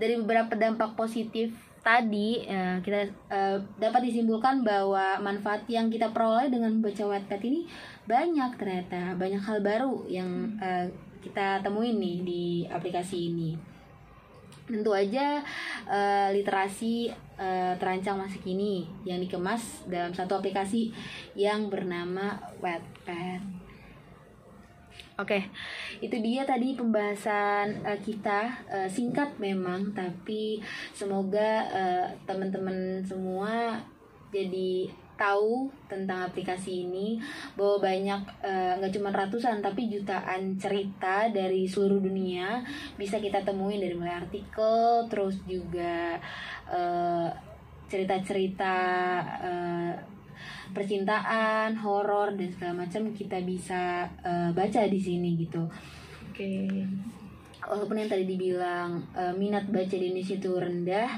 dari 0.00 0.16
beberapa 0.16 0.56
dampak 0.56 0.96
positif 0.96 1.52
tadi 1.80 2.44
eh, 2.44 2.76
kita 2.84 3.00
eh, 3.32 3.58
dapat 3.80 4.00
disimpulkan 4.04 4.60
bahwa 4.60 5.16
manfaat 5.20 5.64
yang 5.66 5.88
kita 5.88 6.12
peroleh 6.12 6.52
dengan 6.52 6.76
membaca 6.76 7.04
Wattpad 7.08 7.40
ini 7.44 7.64
banyak 8.04 8.56
ternyata 8.60 9.16
banyak 9.16 9.40
hal 9.40 9.64
baru 9.64 10.04
yang 10.08 10.56
eh, 10.60 10.92
kita 11.20 11.60
temuin 11.60 12.00
nih 12.00 12.18
di 12.24 12.44
aplikasi 12.68 13.32
ini 13.32 13.50
tentu 14.70 14.94
aja 14.94 15.42
eh, 15.90 16.28
literasi 16.30 17.10
eh, 17.36 17.74
terancang 17.76 18.22
masa 18.22 18.38
kini 18.38 18.86
yang 19.02 19.18
dikemas 19.18 19.84
dalam 19.90 20.14
satu 20.14 20.38
aplikasi 20.38 20.94
yang 21.34 21.66
bernama 21.66 22.38
Wattpad. 22.62 23.59
Oke, 25.20 25.52
itu 26.00 26.16
dia 26.24 26.48
tadi 26.48 26.72
pembahasan 26.72 27.84
eh, 27.84 28.00
kita 28.00 28.40
eh, 28.72 28.88
singkat 28.88 29.36
memang, 29.36 29.92
tapi 29.92 30.56
semoga 30.96 31.68
eh, 31.68 32.08
teman-teman 32.24 33.04
semua 33.04 33.76
jadi 34.32 34.88
tahu 35.20 35.68
tentang 35.84 36.24
aplikasi 36.32 36.88
ini 36.88 37.20
bahwa 37.52 37.92
banyak 37.92 38.22
nggak 38.80 38.94
cuma 38.96 39.12
ratusan 39.12 39.60
tapi 39.60 39.92
jutaan 39.92 40.56
cerita 40.56 41.28
dari 41.28 41.68
seluruh 41.68 42.00
dunia 42.00 42.64
bisa 42.96 43.20
kita 43.20 43.44
temuin 43.44 43.84
dari 43.84 43.92
mulai 43.92 44.16
artikel 44.16 45.04
terus 45.12 45.44
juga 45.44 46.16
cerita-cerita 47.90 48.74
eh, 49.42 49.92
percintaan, 50.70 51.74
horor 51.78 52.36
dan 52.38 52.48
segala 52.52 52.86
macam 52.86 53.10
kita 53.10 53.42
bisa 53.42 54.06
eh, 54.22 54.50
baca 54.54 54.80
di 54.86 55.00
sini 55.00 55.34
gitu. 55.38 55.62
Oke. 56.30 56.68
Walaupun 57.60 58.00
yang 58.00 58.10
tadi 58.10 58.24
dibilang 58.24 59.02
eh, 59.12 59.34
minat 59.34 59.68
baca 59.68 59.94
di 59.94 60.10
Indonesia 60.10 60.36
itu 60.38 60.52
rendah, 60.56 61.10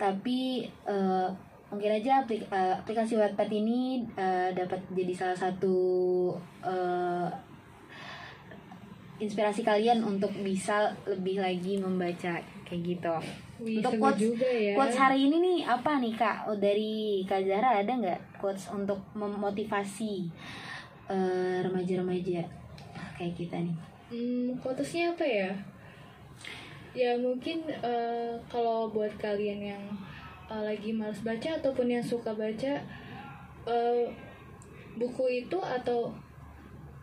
tapi 0.00 0.66
eh, 0.88 1.28
mungkin 1.72 1.90
aja 1.96 2.24
aplik- 2.24 2.48
eh, 2.52 2.74
aplikasi 2.76 3.16
Wattpad 3.16 3.48
ini 3.48 4.04
eh, 4.18 4.52
dapat 4.52 4.80
jadi 4.92 5.12
salah 5.16 5.38
satu 5.38 5.76
eh, 6.64 7.28
inspirasi 9.22 9.62
kalian 9.62 10.02
untuk 10.02 10.34
bisa 10.42 10.90
lebih 11.06 11.38
lagi 11.38 11.78
membaca 11.78 12.42
kayak 12.66 12.82
gitu. 12.82 13.14
Wih, 13.62 13.78
untuk 13.78 13.94
quotes, 14.02 14.18
juga 14.18 14.48
ya. 14.50 14.74
quotes 14.74 14.98
hari 14.98 15.30
ini 15.30 15.36
nih 15.38 15.58
apa 15.62 16.02
nih 16.02 16.14
kak? 16.18 16.50
Oh, 16.50 16.58
dari 16.58 17.22
Kak 17.22 17.46
Zara 17.46 17.78
ada 17.78 17.92
nggak 17.94 18.20
quotes 18.42 18.66
untuk 18.74 18.98
memotivasi 19.14 20.26
eh, 21.06 21.62
remaja-remaja 21.62 22.42
kayak 23.14 23.34
kita 23.38 23.62
nih? 23.62 23.76
Hmm, 24.10 24.58
quotesnya 24.58 25.14
apa 25.14 25.22
ya? 25.22 25.50
Ya 26.92 27.14
mungkin 27.14 27.62
eh, 27.70 28.34
kalau 28.50 28.90
buat 28.90 29.14
kalian 29.22 29.62
yang 29.62 29.84
eh, 30.50 30.62
lagi 30.66 30.90
malas 30.90 31.22
baca 31.22 31.62
ataupun 31.62 31.86
yang 31.86 32.02
suka 32.02 32.34
baca 32.34 32.82
eh, 33.70 34.04
buku 34.98 35.46
itu 35.46 35.58
atau 35.62 36.10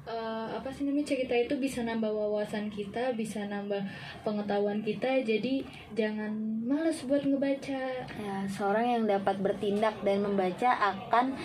eh, 0.06 0.48
apa 0.56 0.70
sih 0.72 0.86
namanya 0.88 1.16
cerita 1.16 1.36
itu 1.36 1.58
bisa 1.58 1.84
nambah 1.84 2.12
wawasan 2.12 2.72
kita, 2.72 3.16
bisa 3.18 3.48
nambah 3.48 3.82
pengetahuan 4.22 4.80
kita. 4.86 5.20
Jadi 5.26 5.66
jangan 5.98 6.32
malas 6.64 7.04
buat 7.08 7.26
ngebaca. 7.26 7.84
Ya, 8.06 8.36
seorang 8.48 8.86
yang 9.00 9.04
dapat 9.10 9.42
bertindak 9.42 10.00
dan 10.06 10.22
membaca 10.22 10.70
akan 10.96 11.36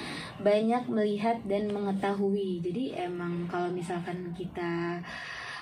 banyak 0.42 0.84
melihat 0.90 1.40
dan 1.48 1.72
mengetahui. 1.72 2.60
Jadi 2.60 2.94
emang 2.98 3.48
kalau 3.48 3.72
misalkan 3.72 4.30
kita 4.36 5.00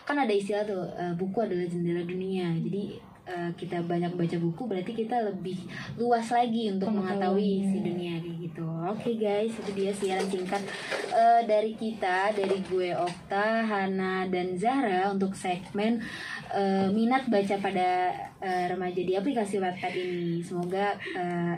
kan 0.03 0.17
ada 0.19 0.35
istilah 0.35 0.67
tuh 0.67 0.83
eh, 0.99 1.15
buku 1.15 1.39
adalah 1.45 1.69
jendela 1.71 2.03
dunia. 2.03 2.51
Jadi 2.59 3.12
eh, 3.27 3.51
kita 3.55 3.83
banyak 3.87 4.13
baca 4.15 4.37
buku 4.39 4.63
berarti 4.67 4.93
kita 4.93 5.23
lebih 5.23 5.59
luas 5.99 6.27
lagi 6.31 6.71
untuk 6.73 6.91
mengetahui 6.91 7.63
si 7.63 7.79
dunia 7.81 8.19
kayak 8.19 8.39
gitu. 8.51 8.67
Oke 8.67 9.11
guys, 9.17 9.53
itu 9.55 9.71
dia 9.73 9.93
siaran 9.95 10.27
singkat 10.27 10.63
eh, 11.13 11.43
dari 11.47 11.73
kita 11.79 12.35
dari 12.35 12.59
gue 12.67 12.91
Okta, 12.99 13.63
Hana 13.67 14.27
dan 14.27 14.59
Zahra 14.59 15.15
untuk 15.15 15.33
segmen 15.39 16.03
eh, 16.51 16.89
minat 16.91 17.31
baca 17.31 17.57
pada 17.63 18.11
eh, 18.43 18.65
remaja 18.67 19.01
di 19.01 19.15
aplikasi 19.15 19.63
Wattpad 19.63 19.95
ini. 19.95 20.43
Semoga 20.43 20.99
eh, 20.99 21.57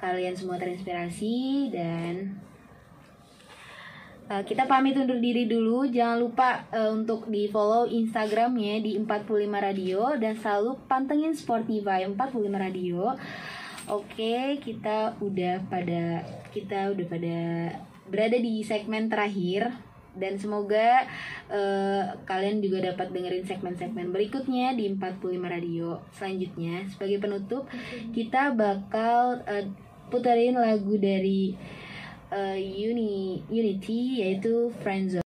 kalian 0.00 0.34
semua 0.34 0.56
terinspirasi 0.56 1.68
dan 1.70 2.34
eh, 4.30 4.42
kita 4.46 4.70
pamit 4.70 4.94
undur 4.94 5.18
diri 5.18 5.50
dulu. 5.50 5.90
Jangan 5.90 6.22
lupa 6.22 6.62
eh, 6.70 6.86
untuk 6.86 7.26
di 7.26 7.50
follow 7.50 7.90
Instagramnya 7.90 8.78
di 8.78 8.94
45 8.94 9.50
Radio 9.50 10.14
dan 10.14 10.38
selalu 10.38 10.78
pantengin 10.86 11.34
Spotify 11.34 12.06
45 12.06 12.46
Radio. 12.54 13.18
Oke, 13.90 14.62
kita 14.62 15.18
udah 15.18 15.66
pada 15.66 16.22
kita 16.54 16.94
udah 16.94 17.06
pada 17.10 17.38
berada 18.06 18.38
di 18.38 18.62
segmen 18.62 19.10
terakhir 19.10 19.70
dan 20.14 20.34
semoga 20.38 21.06
eh, 21.46 22.02
kalian 22.26 22.58
juga 22.58 22.90
dapat 22.90 23.14
dengerin 23.14 23.46
segmen-segmen 23.46 24.10
berikutnya 24.10 24.74
di 24.74 24.90
45 24.94 25.22
Radio 25.46 26.02
selanjutnya. 26.14 26.86
Sebagai 26.90 27.18
penutup, 27.22 27.70
kita 28.10 28.54
bakal 28.54 29.42
eh, 29.46 29.66
puterin 30.10 30.58
lagu 30.58 30.98
dari 30.98 31.54
eh, 32.30 32.58
Uni 32.62 33.42
Unity 33.50 34.22
yaitu 34.22 34.70
Friendzone. 34.82 35.26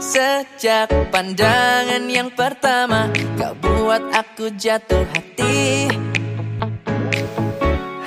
Sejak 0.00 0.90
pandangan 1.12 2.02
yang 2.08 2.32
pertama 2.32 3.12
Kau 3.36 3.54
buat 3.62 4.00
aku 4.10 4.50
jatuh 4.56 5.04
hati 5.12 5.86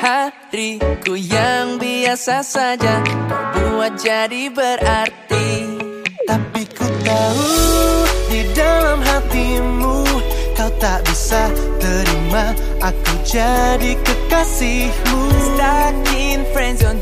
Hariku 0.02 1.16
yang 1.16 1.78
biasa 1.78 2.44
saja 2.44 3.00
Kau 3.08 3.78
buat 3.78 3.94
jadi 3.96 4.52
berarti 4.52 5.48
Tapi 6.28 6.62
ku 6.76 6.88
tahu 7.08 7.50
di 8.28 8.42
dalam 8.52 9.00
hatimu 9.00 10.04
Kau 10.58 10.72
tak 10.82 11.08
bisa 11.08 11.48
terima 11.78 12.73
aku 12.84 13.14
jadi 13.24 13.96
kekasihmu. 14.04 15.20
Stuck 15.56 15.96
in 16.12 16.44
friendzone 16.52 17.00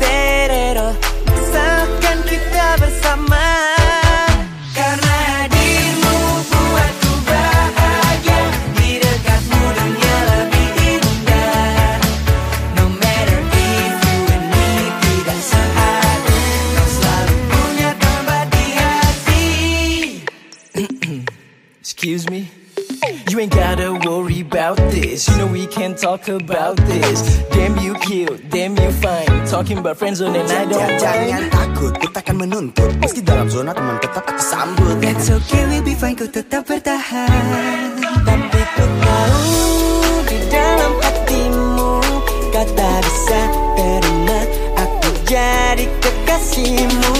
that 0.00 0.48
at 0.48 0.76
all 0.80 0.96
Seakan 1.52 2.18
kita 2.24 2.80
bersama. 2.80 3.44
Karena 4.72 5.14
hadirmu 5.28 6.16
buatku 6.48 7.12
bahagia. 7.28 8.40
Di 8.80 8.90
dekatmu 9.04 9.60
dunia 9.76 10.16
lebih 10.32 10.68
indah. 10.96 12.00
No 12.80 12.88
matter 12.88 13.38
if 13.52 14.00
you 14.00 14.20
and 14.32 14.46
me 14.48 14.68
tidak 15.04 15.40
sehati 15.44 16.40
Kau 16.72 16.88
selalu 16.88 17.34
punya 17.52 17.90
tempat 18.00 18.44
di 18.48 18.66
hati. 18.78 19.46
Excuse 21.84 22.24
me. 22.32 22.48
You 23.30 23.38
ain't 23.38 23.54
gotta 23.54 23.94
about 24.70 24.90
this. 24.90 25.28
You 25.28 25.36
know 25.38 25.46
we 25.46 25.66
can 25.66 25.94
talk 25.94 26.28
about 26.28 26.76
this. 26.86 27.38
Damn 27.50 27.78
you 27.78 27.94
cute, 27.94 28.50
damn 28.50 28.76
you 28.78 28.90
fine. 28.92 29.26
Talking 29.46 29.78
about 29.78 29.98
friendzone 29.98 30.38
and 30.38 30.50
I 30.50 30.64
don't 30.66 31.00
Jangan 31.00 31.30
mind. 31.30 31.50
takut, 31.50 31.92
kita 31.98 32.18
akan 32.22 32.36
menuntut. 32.38 32.90
Meski 33.02 33.20
dalam 33.22 33.50
zona 33.50 33.74
teman 33.74 33.98
tetap 33.98 34.22
aku 34.26 34.42
sambut. 34.42 34.94
That's 35.02 35.30
okay, 35.30 35.62
we'll 35.66 35.82
be 35.82 35.94
fine, 35.98 36.14
ku 36.14 36.26
tetap 36.30 36.66
bertahan. 36.70 37.98
Tapi 38.22 38.60
ku 38.78 38.84
tahu 39.02 39.50
di 40.28 40.38
dalam 40.52 40.92
hatimu 41.02 41.90
Kau 42.50 42.66
tak 42.76 42.98
bisa 43.06 43.40
terima 43.74 44.40
aku 44.78 45.10
jadi 45.26 45.86
kekasihmu 45.98 47.19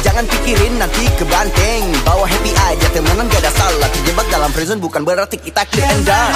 Jangan 0.00 0.24
pikirin 0.24 0.80
nanti 0.80 1.04
kebanting 1.20 1.84
Bawa 2.00 2.24
happy 2.24 2.48
aja 2.56 2.86
temenan 2.96 3.28
gak 3.28 3.44
ada 3.44 3.52
salah. 3.52 3.88
Terjebak 3.92 4.26
dalam 4.32 4.50
prison 4.56 4.80
bukan 4.80 5.04
berarti 5.04 5.36
kita 5.36 5.68
clear 5.68 5.92
and 5.92 6.08
done 6.08 6.32